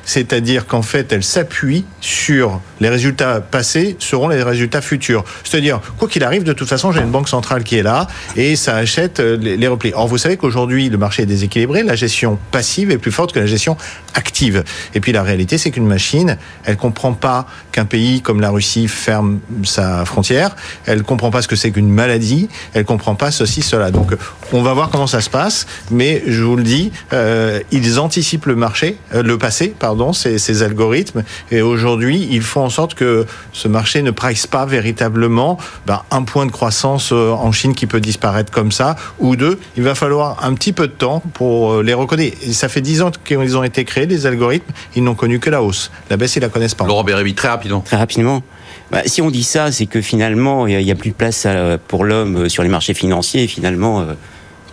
[0.06, 5.24] C'est-à-dire qu'en fait, elle s'appuie sur les résultats passés seront les résultats futurs.
[5.44, 8.56] C'est-à-dire, quoi qu'il arrive, de toute façon, j'ai une banque centrale qui est là et
[8.56, 9.92] ça achète euh, les, replis.
[9.94, 11.82] Or, vous savez qu'aujourd'hui, le marché est déséquilibré.
[11.82, 13.76] La gestion passive est plus forte que la gestion
[14.14, 14.62] active.
[14.94, 18.88] Et puis, la réalité, c'est qu'une machine, elle comprend pas qu'un pays comme la Russie
[18.88, 20.54] ferme sa frontière.
[20.86, 22.48] Elle comprend pas ce que c'est qu'une maladie.
[22.74, 23.90] Elle comprend pas ceci, cela.
[23.90, 24.14] Donc,
[24.52, 25.66] on va voir comment ça se passe.
[25.90, 30.38] Mais je vous le dis, euh, ils anticipent le marché, euh, le passé, pardon, ces,
[30.38, 31.24] ces algorithmes.
[31.50, 36.22] Et aujourd'hui, ils font en sorte que ce marché ne price pas véritablement ben, un
[36.22, 39.58] point de croissance euh, en Chine qui peut disparaître comme ça, ou deux.
[39.76, 42.36] Il va falloir un petit peu de temps pour euh, les reconnaître.
[42.42, 44.72] Et ça fait dix ans qu'ils ont été créés, les algorithmes.
[44.94, 45.90] Ils n'ont connu que la hausse.
[46.10, 46.86] La baisse, ils la connaissent pas.
[46.86, 47.80] Laurent Bérébi, très rapidement.
[47.80, 48.42] Très rapidement.
[48.90, 51.78] Bah, si on dit ça, c'est que finalement, il n'y a, plus de place à-
[51.78, 53.44] pour l'homme euh, sur les marchés financiers.
[53.44, 54.14] Et finalement, euh,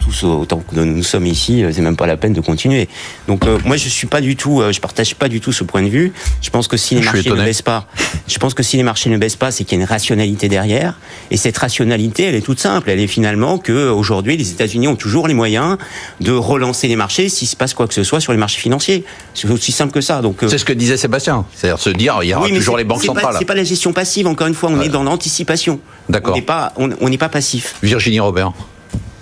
[0.04, 2.90] tous autant que nous sommes ici, euh, c'est même pas la peine de continuer.
[3.28, 5.64] Donc euh, moi, je suis pas du tout, euh, je partage pas du tout ce
[5.64, 6.14] point de vue.
[6.42, 7.88] Je pense que si les Je marchés ne baissent pas,
[8.28, 10.50] je pense que si les marchés ne baissent pas, c'est qu'il y a une rationalité
[10.50, 11.00] derrière.
[11.32, 12.90] Et cette rationalité, elle est toute simple.
[12.90, 15.78] Elle est finalement que aujourd'hui, les États-Unis ont toujours les moyens
[16.20, 19.06] de relancer les marchés s'il se passe quoi que ce soit sur les marchés financiers.
[19.34, 20.22] C'est aussi simple que ça.
[20.22, 21.46] Donc euh, C'est ce que disait Sébastien.
[21.56, 23.36] C'est-à-dire se dire, il y aura oui, toujours les banques centrales.
[23.40, 25.80] C'est pas la gestion passive, encore une fois, on est dans l'anticipation.
[26.10, 26.34] D'accord.
[26.34, 27.76] On n'est pas, on, on n'est pas passif.
[27.82, 28.52] Virginie Robert,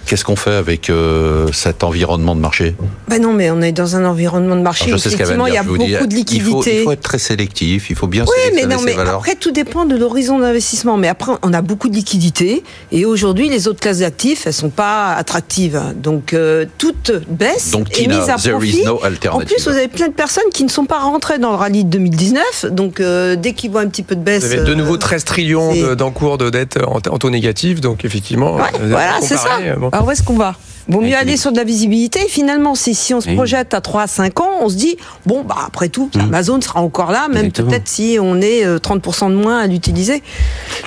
[0.05, 2.75] qu'est-ce qu'on fait avec euh, cet environnement de marché?
[3.07, 4.85] Ben non, mais on est dans un environnement de marché.
[4.85, 6.79] Alors, je sais Effectivement, me il y a beaucoup dis, de il faut- liquidités.
[6.79, 9.15] Il faut, être très sélectif, il faut bien Oui, mais non, ses mais valeurs.
[9.15, 10.97] après, tout dépend de l'horizon d'investissement.
[10.97, 12.63] Mais après, on a beaucoup de liquidités.
[12.91, 15.81] Et aujourd'hui, les autres classes d'actifs, elles sont pas attractives.
[15.95, 18.79] Donc, euh, toute baisse Donc, est Tina, mise à there profit.
[18.81, 19.47] is no En alternative.
[19.55, 21.89] plus, vous avez plein de personnes qui ne sont pas rentrées dans le rallye de
[21.89, 22.65] 2019.
[22.71, 24.43] Donc, euh, dès qu'ils voient un petit peu de baisse.
[24.45, 28.55] Vous avez de nouveau 13 trillions d'encours de dette en, taux négatif, donc effectivement.
[28.55, 29.43] Ouais, voilà, c'est ça.
[29.49, 29.89] comparé, bon.
[29.89, 30.55] Alors où est-ce qu'on va
[30.87, 32.21] Vaut mieux aller les- sur de la visibilité.
[32.25, 33.35] Et finalement, si, si on se Oui.
[33.35, 36.81] projette à 3 à 5 ans, on se dit, bon, bah, après tout, Amazon sera
[36.81, 40.23] encore là, même peut-être si on est euh, 30% de moins à l'utiliser.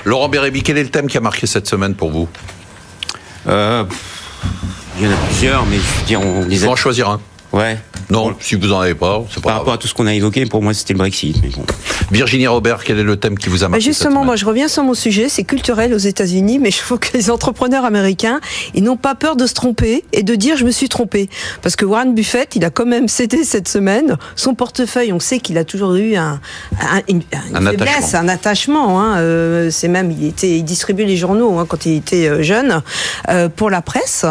[0.03, 2.27] Laurent Bérébi, quel est le thème qui a marqué cette semaine pour vous?
[3.47, 3.83] Euh,
[4.99, 6.69] il y en a plusieurs, mais je veux dire, on les a...
[6.69, 7.21] en choisir un.
[7.55, 7.77] Ouais.
[8.11, 9.75] Non, si vous en avez pas, c'est Par pas rapport grave.
[9.75, 11.37] à tout ce qu'on a évoqué, pour moi, c'était le Brexit.
[11.41, 11.63] Mais bon.
[12.11, 14.45] Virginie Robert, quel est le thème qui vous a Bah, marqué cette justement, moi, je
[14.45, 15.27] reviens sur mon sujet.
[15.29, 18.41] C'est culturel aux États-Unis, mais je trouve que les entrepreneurs américains,
[18.75, 21.29] ils n'ont pas peur de se tromper et de dire je me suis trompé.
[21.63, 25.11] Parce que Warren Buffett, il a quand même cédé cette semaine son portefeuille.
[25.13, 26.39] On sait qu'il a toujours eu un,
[26.81, 28.19] un- une, une Un faiblesse, attachement.
[28.19, 29.01] un attachement.
[29.01, 29.17] Hein.
[29.17, 32.83] Euh, c'est même, il était, il distribuait les journaux hein, quand il était euh, jeune
[33.29, 34.25] euh, pour la presse,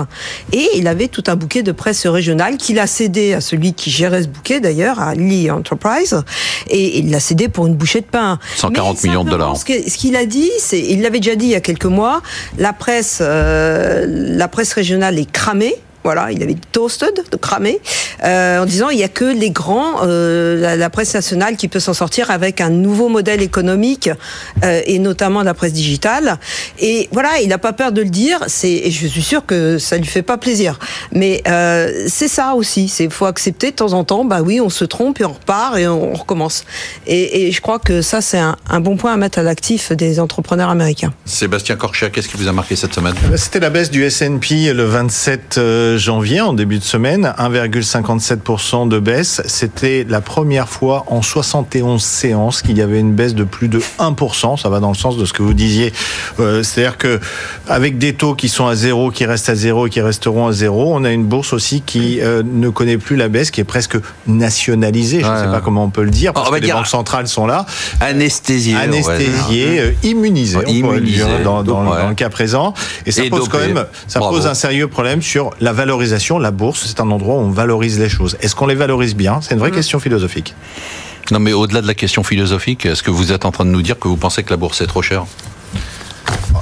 [0.53, 3.91] et il avait tout un bouquet de presse régionale qu'il a cédé à celui qui
[3.91, 6.23] gérait ce bouquet d'ailleurs, à Lee Enterprise,
[6.69, 8.39] et il l'a cédé pour une bouchée de pain.
[8.57, 9.57] 140 Mais millions de dollars.
[9.57, 12.23] Ce qu'il a dit, c'est, il l'avait déjà dit il y a quelques mois,
[12.59, 15.77] la presse, euh, la presse régionale est cramée.
[16.05, 17.81] Voilà, il avait toasted, cramé,
[18.23, 21.67] euh, en disant il y a que les grands, euh, la, la presse nationale qui
[21.67, 24.11] peut s'en sortir avec un nouveau modèle économique
[24.63, 26.39] euh, et notamment la presse digitale.
[26.79, 28.41] Et voilà, il n'a pas peur de le dire.
[28.49, 30.79] C'est, et je suis sûre que ça lui fait pas plaisir.
[31.13, 32.89] Mais euh, c'est ça aussi.
[32.89, 34.25] C'est faut accepter de temps en temps.
[34.25, 36.65] Bah oui, on se trompe et on repart et on, on recommence.
[37.07, 39.93] Et, et je crois que ça c'est un, un bon point à mettre à l'actif
[39.93, 41.15] des entrepreneurs américains.
[41.25, 43.15] Sébastien Corchia, qu'est-ce qui vous a marqué cette semaine?
[43.37, 48.99] C'était la baisse du S&P le 27 euh, janvier, en début de semaine, 1,57% de
[48.99, 49.43] baisse.
[49.47, 53.81] C'était la première fois en 71 séances qu'il y avait une baisse de plus de
[53.99, 54.57] 1%.
[54.61, 55.93] Ça va dans le sens de ce que vous disiez.
[56.41, 57.21] Euh, C'est-à-dire que
[57.69, 60.53] avec des taux qui sont à zéro, qui restent à zéro et qui resteront à
[60.53, 63.65] zéro, on a une bourse aussi qui euh, ne connaît plus la baisse, qui est
[63.65, 65.21] presque nationalisée.
[65.21, 65.53] Je ne Ouais, sais ouais.
[65.53, 67.67] pas comment on peut le dire, parce On va que les banques centrales sont là.
[68.01, 68.75] Anesthésié.
[68.77, 72.01] anesthésié, euh, immunisé, Ouais, on pourrait le dire, immunisé, dans, dans- ouais.
[72.03, 72.75] dans le cas présent.
[73.07, 74.37] Et ça Et pose quand même, ça Bravo.
[74.37, 76.39] pose un sérieux problème sur la valorisation.
[76.39, 78.37] La bourse, c'est un endroit où on valorise les choses.
[78.41, 79.41] Est-ce qu'on les valorise bien?
[79.43, 80.55] C'est une vraie question philosophique.
[81.31, 83.83] Non, mais au-delà de la question philosophique, est-ce que vous êtes en train de nous
[83.83, 85.25] dire que vous pensez que la bourse est trop chère?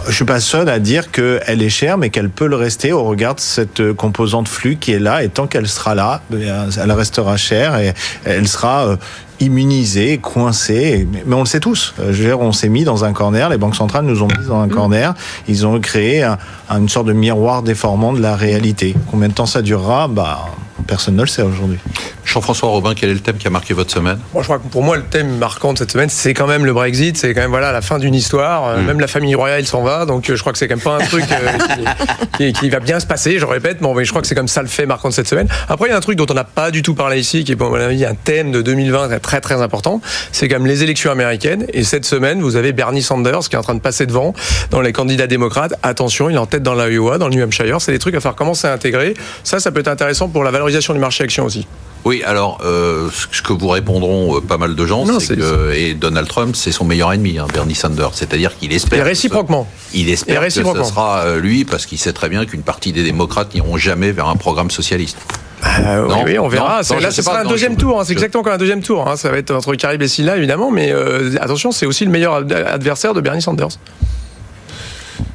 [0.09, 3.05] Je suis pas seul à dire qu'elle est chère, mais qu'elle peut le rester au
[3.05, 5.23] regard de cette euh, composante flux qui est là.
[5.23, 6.49] Et tant qu'elle sera là, eh
[6.83, 7.95] elle restera chère et
[8.25, 8.99] elle sera
[9.45, 11.07] immunisée, coincée.
[11.11, 11.95] Mais- Mais on le sait tous.
[12.01, 13.49] Euh, Je veux dire, on s'est mis dans un corner.
[13.49, 15.14] Les banques centrales nous ont mis dans un corner.
[15.49, 16.38] Ils ont créé un-
[16.68, 18.95] un- une sorte de miroir déformant de la réalité.
[19.11, 20.09] Combien de temps ça durera?
[20.09, 20.47] Bah,
[20.86, 21.78] personne ne le sait aujourd'hui.
[22.24, 24.18] Jean-François Robin, quel est le thème qui a marqué votre semaine?
[24.32, 26.64] Moi, je crois que pour moi, le thème marquant de cette semaine, c'est quand même
[26.64, 27.16] le Brexit.
[27.16, 28.68] C'est quand même voilà la fin d'une histoire.
[28.68, 30.07] Euh, Même la famille royale s'en va.
[30.07, 31.84] Donc, euh, je crois que c'est quand même pas un truc euh,
[32.36, 33.38] qui, qui- qui va bien se passer.
[33.38, 35.28] Je répète, mais mais je crois que c'est comme ça le fait marquant de cette
[35.28, 35.49] semaine.
[35.68, 37.53] Après, il y a un truc dont on n'a pas du tout parlé ici, qui
[37.53, 40.01] est, pour mon avis, un thème de 2020 très très important.
[40.33, 41.66] C'est quand même les élections américaines.
[41.72, 44.35] Et cette semaine, vous avez Bernie Sanders qui est en train de passer devant
[44.70, 45.74] dans les candidats démocrates.
[45.83, 47.80] Attention, il est en tête dans l'Iowa, dans le New Hampshire.
[47.80, 49.14] C'est des trucs à faire commencer à intégrer.
[49.45, 51.66] Ça, ça peut être intéressant pour la valorisation du marché action aussi.
[52.05, 55.95] Oui, alors, euh, ce que vous répondront euh, pas mal de gens, c'est que et
[55.95, 58.11] Donald Trump, c'est son meilleur ennemi, hein, Bernie Sanders.
[58.14, 58.99] C'est-à-dire qu'il espère.
[58.99, 59.68] Et ce- réciproquement.
[59.95, 60.85] Il Et espère que ce réciproquement.
[60.85, 64.26] sera euh, lui, parce qu'il sait très bien qu'une partie des démocrates n'iront jamais vers
[64.26, 65.16] un programme socialiste.
[65.64, 66.80] Euh, Non, oui, oui, on verra.
[66.90, 68.00] non, là, ce sera un deuxième tour.
[68.00, 68.04] hein.
[68.04, 69.08] C'est je- exactement comme un deuxième tour.
[69.08, 69.16] hein.
[69.16, 70.70] Ça va être entre Carib et Silla, évidemment.
[70.70, 73.68] Mais euh, attention, c'est aussi le meilleur ad- adversaire de Bernie Sanders.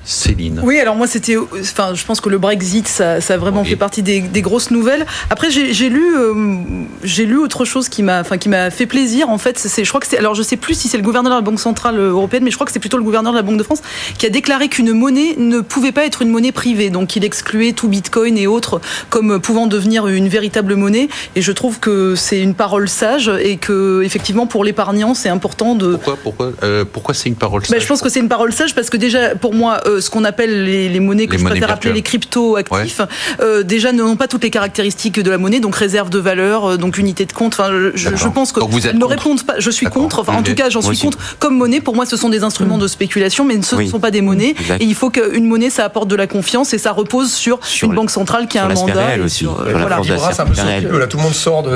[0.09, 0.61] Céline.
[0.63, 3.67] Oui, alors moi c'était, enfin, je pense que le Brexit, ça, ça a vraiment Oui.
[3.69, 5.05] fait partie des, des grosses nouvelles.
[5.29, 6.55] Après, j'ai j'ai lu, euh,
[7.03, 9.29] j'ai lu autre chose qui m'a, enfin, qui m'a fait plaisir.
[9.29, 11.31] En fait, c'est, je crois que c'est, alors je sais plus si c'est le gouverneur
[11.33, 13.43] de la Banque centrale européenne, mais je crois que c'est plutôt le gouverneur de la
[13.43, 13.81] Banque de France
[14.17, 16.89] qui a déclaré qu'une monnaie ne pouvait pas être une monnaie privée.
[16.89, 18.79] Donc, il excluait tout Bitcoin et autres
[19.09, 21.09] comme pouvant devenir une véritable monnaie.
[21.35, 25.75] Et je trouve que c'est une parole sage et que effectivement pour l'épargnant, c'est important
[25.75, 28.29] de Pourquoi, pourquoi, euh, pourquoi c'est une parole bah, sage je pense que c'est une
[28.29, 31.33] parole sage parce que déjà, pour moi, euh, ce qu'on appelle les, les monnaies que
[31.33, 33.01] Les je monnaies préfère appeler les crypto-actifs,
[33.39, 36.77] euh, déjà n'ont pas toutes les caractéristiques de la monnaie, donc réserve de valeur, euh,
[36.77, 37.53] donc unité de compte.
[37.53, 39.55] Enfin, je, pense que vous ne répondent pas.
[39.59, 40.19] Je suis contre.
[40.19, 41.01] Enfin, en tout cas, j'en suis aussi.
[41.05, 41.17] contre.
[41.39, 43.89] Comme monnaie, pour moi, ce sont des instruments de spéculation, mais ce ne Oui.
[43.89, 44.55] sont pas des monnaies.
[44.59, 44.81] Exact.
[44.81, 47.85] Et il faut qu'une monnaie, ça apporte de la confiance et ça repose sur, Sur
[47.87, 49.17] une le- banque centrale qui a un mandat.
[49.23, 50.99] aussi, sur, euh, sur la voilà.
[50.99, 51.69] là, tout le monde sort de.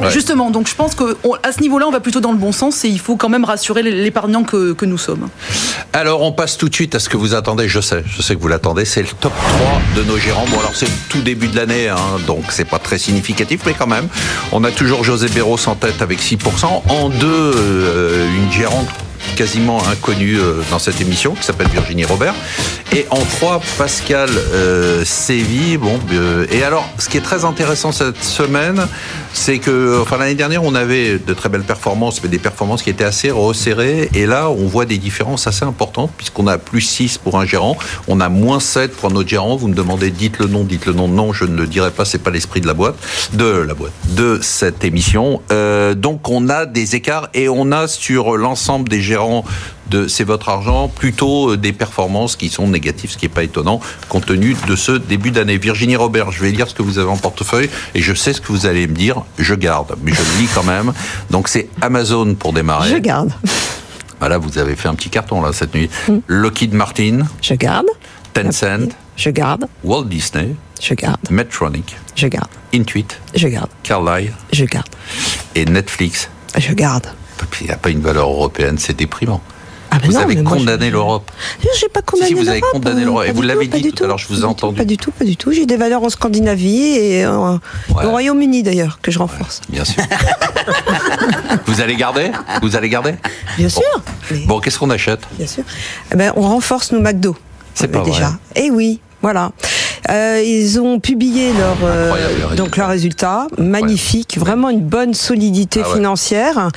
[0.00, 0.10] Ouais.
[0.10, 2.88] Justement, donc je pense qu'à ce niveau-là, on va plutôt dans le bon sens et
[2.88, 5.28] il faut quand même rassurer l'épargnant que, que nous sommes.
[5.92, 7.65] Alors, on passe tout de suite à ce que vous attendez.
[7.68, 8.84] Je sais, je sais que vous l'attendez.
[8.84, 10.46] C'est le top 3 de nos gérants.
[10.50, 11.96] Bon, alors c'est le tout début de l'année, hein,
[12.26, 14.08] donc c'est pas très significatif, mais quand même.
[14.52, 16.82] On a toujours José Béros en tête avec 6%.
[16.88, 18.88] En deux, euh, une gérante
[19.34, 22.34] quasiment inconnue euh, dans cette émission qui s'appelle Virginie Robert.
[22.92, 25.04] Et en trois, Pascal euh.
[25.78, 28.86] Bon, euh, et alors, ce qui est très intéressant cette semaine,
[29.32, 32.90] c'est que, enfin, l'année dernière, on avait de très belles performances, mais des performances qui
[32.90, 34.08] étaient assez resserrées.
[34.14, 37.76] Et là, on voit des différences assez importantes, puisqu'on a plus 6 pour un gérant,
[38.08, 39.56] on a moins 7 pour un autre gérant.
[39.56, 41.08] Vous me demandez, dites le nom, dites le nom.
[41.08, 42.96] Non, je ne le dirai pas, c'est pas l'esprit de la boîte,
[43.34, 45.42] de la boîte, de cette émission.
[45.50, 49.44] Euh, donc, on a des écarts et on a sur l'ensemble des gérants
[49.90, 53.42] de C'est votre argent plutôt euh, des performances qui sont négatives, ce qui n'est pas
[53.42, 55.58] étonnant compte tenu de ce début d'année.
[55.58, 58.40] Virginie Robert, je vais lire ce que vous avez en portefeuille et je sais ce
[58.40, 59.22] que vous allez me dire.
[59.38, 60.92] Je garde, mais je le lis quand même.
[61.30, 62.90] Donc c'est Amazon pour démarrer.
[62.90, 63.32] Je garde.
[64.18, 65.90] Voilà, vous avez fait un petit carton là cette nuit.
[66.08, 66.18] Mm.
[66.28, 67.86] Lockheed Martin, Je garde.
[68.32, 69.66] Tencent, Je garde.
[69.84, 71.18] Walt Disney, Je garde.
[71.30, 72.48] Medtronic, Je garde.
[72.74, 73.70] Intuit, Je garde.
[73.82, 74.88] Carlyle Je garde.
[75.54, 76.28] et Netflix.
[76.58, 77.06] Je garde.
[77.60, 79.40] Il n'y a pas une valeur européenne, c'est déprimant.
[79.96, 81.30] Ah, Vous non, avez condamné je- l'Europe.
[81.80, 83.22] J'ai pas condamné Si, vous avez l'Europe, condamné l'Europe.
[83.24, 84.76] pas Et vous l'avez tout, dit tout à l'heure, je vous ai tout, entendu.
[84.76, 85.52] Pas du tout, pas du tout.
[85.52, 87.52] J'ai des valeurs en Scandinavie et euh,
[87.94, 88.04] Ouais.
[88.04, 89.60] au Royaume-Uni d'ailleurs que je renforce.
[89.70, 90.02] Bien sûr.
[91.66, 92.30] vous allez garder?
[92.62, 93.14] Vous allez garder?
[93.58, 93.82] Bien sûr.
[94.30, 95.20] mais- Bon, qu'est-ce qu'on achète?
[95.38, 95.64] Bien sûr.
[96.12, 97.36] Eh ben, on renforce nos McDo.
[97.74, 98.28] C'est Euh, pas déjà.
[98.28, 98.36] vrai.
[98.56, 99.52] Eh oui, voilà.
[100.10, 102.62] Euh, ils ont publié leur euh, Incroyable, le résultat.
[102.62, 105.94] donc leurs résultats, magnifique, vraiment une bonne solidité Ah ouais.
[105.94, 106.68] financière.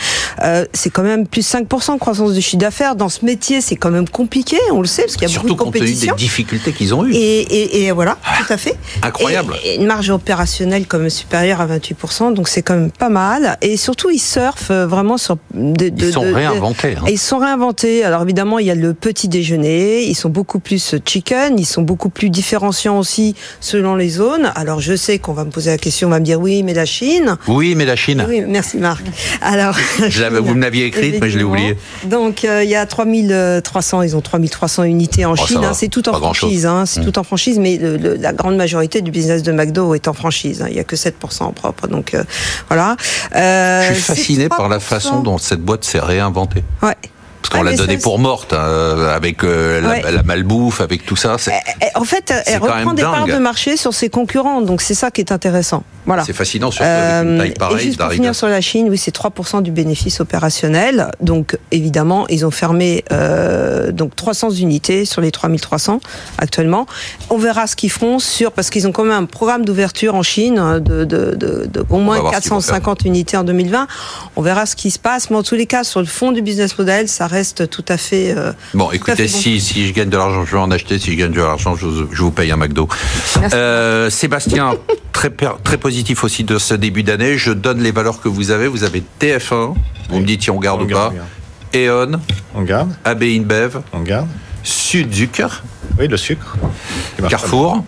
[0.43, 3.75] Euh, c'est quand même plus 5% de croissance de chiffre d'affaires dans ce métier, c'est
[3.75, 5.85] quand même compliqué, on le sait parce qu'il y a Surtout beaucoup de compte tenu
[5.85, 6.15] des compétition.
[6.15, 7.13] difficultés qu'ils ont eues.
[7.13, 8.75] Et, et, et voilà, tout à fait.
[9.01, 9.55] Incroyable.
[9.65, 13.57] Et, une marge opérationnelle même supérieure à 28%, donc c'est quand même pas mal.
[13.61, 15.37] Et surtout, ils surfent euh, vraiment sur...
[15.53, 16.95] De, de- Ils sont de- réinventés.
[16.97, 17.03] hein.
[17.09, 18.03] ils sont réinventés.
[18.03, 20.03] Alors évidemment, il y a le petit déjeuner.
[20.03, 21.57] Ils sont beaucoup plus chicken.
[21.57, 23.18] Ils sont beaucoup plus différenciants aussi
[23.59, 24.51] selon les zones.
[24.55, 26.73] Alors je sais qu'on va me poser la question, on va me dire oui, mais
[26.73, 27.37] la Chine.
[27.47, 28.25] Oui, mais la Chine.
[28.27, 29.03] Oui, merci Marc.
[29.41, 29.75] Alors,
[30.07, 31.51] Je vous me l'aviez écrite, mais je l'ai Effectivement.
[31.51, 31.77] oublié.
[32.05, 35.59] Donc euh, il y a 3300, ils ont 3300 unités en Oh, Chine.
[35.63, 35.73] hein.
[35.73, 36.65] c'est tout en franchise.
[36.65, 36.85] Hein.
[36.85, 37.05] C'est Mm.
[37.05, 40.13] tout en franchise, mais le- le- la grande majorité du business de McDo est en
[40.13, 40.61] franchise.
[40.61, 40.67] hein.
[40.69, 41.87] Il y a que 7% en propre.
[41.87, 42.23] Donc euh,
[42.67, 42.95] voilà.
[43.35, 44.79] Euh, Je suis fasciné par la 3%.
[44.79, 46.63] façon dont cette boîte s'est réinventée.
[46.81, 46.95] Ouais.
[47.41, 50.11] Parce qu'on Ah, l'a donnée pour morte, hein, avec euh, la, Ouais.
[50.11, 51.37] la malbouffe, avec tout ça.
[51.37, 54.93] C'est Eh, En fait, elle reprend des parts de marché sur ses concurrents, donc c'est
[54.93, 55.83] ça qui est intéressant.
[56.05, 56.23] Voilà.
[56.23, 58.87] c'est fascinant, surtout avec une Euh, taille et pareille juste pour finir sur la Chine,
[58.89, 61.11] oui, c'est 3% du bénéfice opérationnel.
[61.21, 65.99] Donc, évidemment, ils ont fermé euh, donc 300 unités sur les 3300
[66.39, 66.87] actuellement.
[67.29, 70.23] On verra ce qu'ils feront sur parce qu'ils ont quand même un programme d'ouverture en
[70.23, 73.43] Chine hein, de, de, de, de au moins voir ce qu'ils vont 450 unités en
[73.43, 73.85] 2020.
[74.35, 76.41] On verra ce qui se passe, mais en tous les cas, sur le fond du
[76.41, 78.33] business model, ça reste tout à fait.
[78.35, 79.37] euh, Bon, écoutez, fait bon.
[79.39, 80.99] si, si je gagne de l'argent, je vais en acheter.
[80.99, 82.87] Si je gagne de l'argent, je, vous- je vous paye un McDo.
[83.53, 84.75] Euh, Sébastien,
[85.13, 85.29] très,
[85.63, 87.37] très positif aussi de ce début d'année.
[87.37, 88.67] Je donne les valeurs que vous avez.
[88.67, 89.75] Vous avez TF1.
[90.09, 91.23] Vous me dites si on garde On ou garde, pas.
[91.73, 92.11] on garde.
[92.15, 92.19] E.ON,
[92.55, 94.27] On garde, AB InBev, on garde.
[94.63, 95.47] Sudzucker,
[95.99, 96.57] Oui, le sucre.
[97.29, 97.83] Carrefour.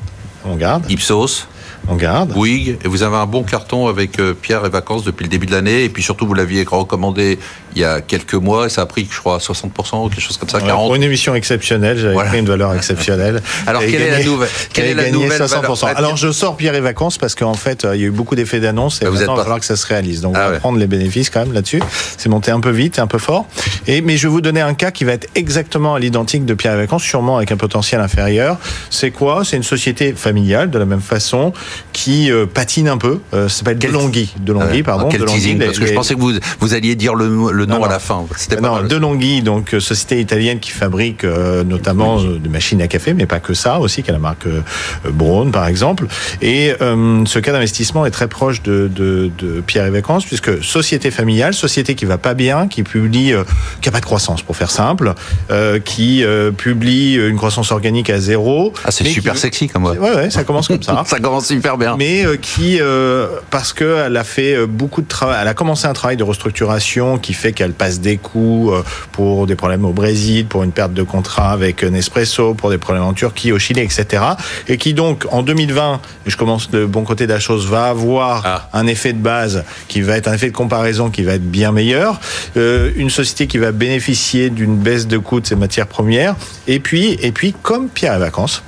[0.46, 1.48] On garde, Ipsos,
[1.88, 2.32] on garde.
[2.34, 2.78] Bouygues.
[2.84, 5.52] Et vous avez un bon carton avec euh, Pierre et Vacances depuis le début de
[5.52, 5.84] l'année.
[5.84, 7.38] Et puis surtout, vous l'aviez recommandé
[7.76, 8.68] il y a quelques mois.
[8.68, 10.76] Et ça a pris, je crois, 60% ou quelque chose comme ça, Ouais, 40%.
[10.88, 12.30] Pour une émission exceptionnelle, j'avais Voilà.
[12.30, 13.42] pris une valeur exceptionnelle.
[13.68, 15.86] Alors, quelle est la nouvelle- quelle est la nouvelle 500%.
[15.88, 18.12] valeur Alors, je sors Pierre et Vacances parce qu'en fait, euh, il y a eu
[18.12, 20.22] beaucoup d'effets d'annonce et Ah, vous maintenant, il va falloir que ça se réalise.
[20.22, 20.60] Donc, Ah on va ouais.
[20.60, 21.82] prendre les bénéfices quand même là-dessus.
[22.18, 23.46] C'est monté un peu vite, un peu fort.
[23.88, 26.54] Et, mais je vais vous donner un cas qui va être exactement à l'identique de
[26.54, 28.58] Pierre et Vacances, sûrement avec un potentiel inférieur.
[28.90, 29.44] C'est quoi?
[29.46, 31.54] C'est une société familiale, de la même façon,
[31.94, 33.20] qui euh, patine un peu.
[33.34, 34.34] Euh, ça s'appelle Delonghi.
[34.40, 34.84] Delonghi, Ouais.
[34.84, 35.08] pardon.
[35.10, 37.61] Quel Delonghi, teasing, les- parce que je pensais que vous, vous alliez dire le, le
[37.66, 38.26] nom Non, à la fin.
[38.38, 38.88] C'était pas non, mal.
[38.88, 43.26] Delonghi, donc euh, société italienne qui fabrique euh, notamment euh, des machines à café, mais
[43.26, 44.62] pas que ça aussi, qui a la marque euh,
[45.10, 46.06] Braun par exemple.
[46.42, 50.64] Et euh, ce cas d'investissement est très proche de, de, de Pierre et Vacances, puisque
[50.64, 53.44] société familiale, société qui va pas bien, qui publie, euh,
[53.82, 55.14] qui a pas de croissance pour faire simple,
[55.52, 58.74] euh, qui euh, publie une croissance organique à zéro.
[58.86, 59.94] Ah, c'est super qui- sexy comme moi.
[59.94, 61.96] Ouais, ouais, ça commence comme ça Ça commence super bien.
[61.98, 65.94] mais euh, qui, euh, parce qu'elle a fait beaucoup de travail, elle a commencé un
[65.94, 68.82] travail de restructuration qui fait qu'elle passe des coups euh,
[69.12, 73.04] pour des problèmes au Brésil, pour une perte de contrat avec Nespresso, pour des problèmes
[73.04, 74.24] en Turquie, au Chili, etc.
[74.68, 77.86] Et qui donc, en 2020, et je commence le bon côté de la chose, va
[77.86, 78.70] avoir Ah.
[78.74, 81.72] un effet de base qui va être un effet de comparaison qui va être bien
[81.72, 82.20] meilleur,
[82.58, 86.36] euh, une société qui va bénéficier d'une baisse de coûts de ses matières premières,
[86.68, 88.64] et puis, et puis comme Pierre et Vacances,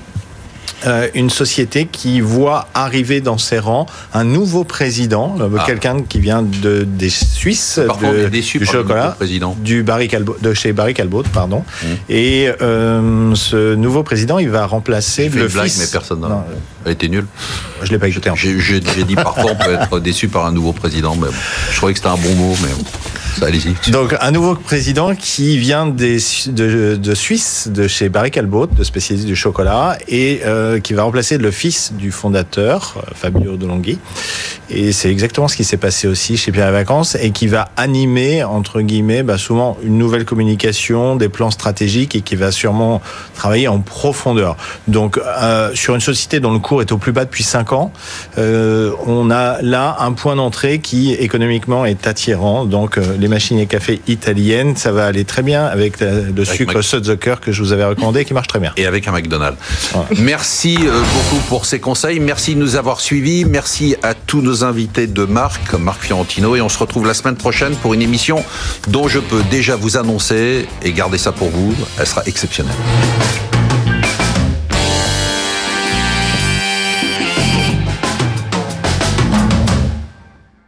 [0.85, 5.63] euh, une société qui voit arriver dans ses rangs un nouveau président, euh, Ah.
[5.65, 9.55] quelqu'un qui vient de, des Suisses, de, déçu du par le nouveau chocolat, président.
[9.59, 11.63] du Barry Calbo- de chez Barry Callebaut, pardon.
[11.83, 11.87] Mmh.
[12.09, 15.79] Et euh, ce nouveau président, il va remplacer le blague, fils.
[15.79, 16.27] mais personne n'a.
[16.29, 16.43] Non,
[16.85, 17.25] Elle était nulle.
[17.83, 18.29] je l'ai pas écouté.
[18.35, 21.33] J'ai dit parfois on peut être déçu par un nouveau président, mais bon,
[21.71, 22.83] je trouvais que c'était un bon mot, mais bon,
[23.41, 23.91] allez-y.
[23.91, 29.27] Donc un nouveau président qui vient de, de Suisse, de chez Barry Callebaut, de spécialiste
[29.27, 33.97] du chocolat, et euh, qui va remplacer le fils du fondateur, euh, Fabio Delonghi.
[34.69, 37.69] Et c'est exactement ce qui s'est passé aussi chez Pierre et Vacances, et qui va
[37.77, 43.01] animer, entre guillemets, bah, souvent une nouvelle communication, des plans stratégiques, et qui va sûrement
[43.35, 44.57] travailler en profondeur.
[44.87, 47.91] Donc euh, sur une société dont le cours est au plus bas depuis 5 ans,
[48.37, 52.65] on a là un point d'entrée qui économiquement est attirant.
[52.65, 56.75] Donc les machines à café italiennes, ça va aller très bien avec euh, le sucre
[56.75, 58.73] Mac- Sudzucker que je vous avais recommandé qui marche très bien.
[58.77, 59.57] Et avec un McDonald's.
[59.93, 60.09] Voilà.
[60.19, 62.19] Merci euh, beaucoup pour ces conseils.
[62.19, 63.45] Merci de nous avoir suivis.
[63.45, 66.55] Merci à tous nos invités de marque, comme Marc Fiorentino.
[66.57, 68.43] Et on se retrouve la semaine prochaine pour une émission
[68.89, 72.75] dont je peux déjà vous annoncer, et garder ça pour vous, elle sera exceptionnelle.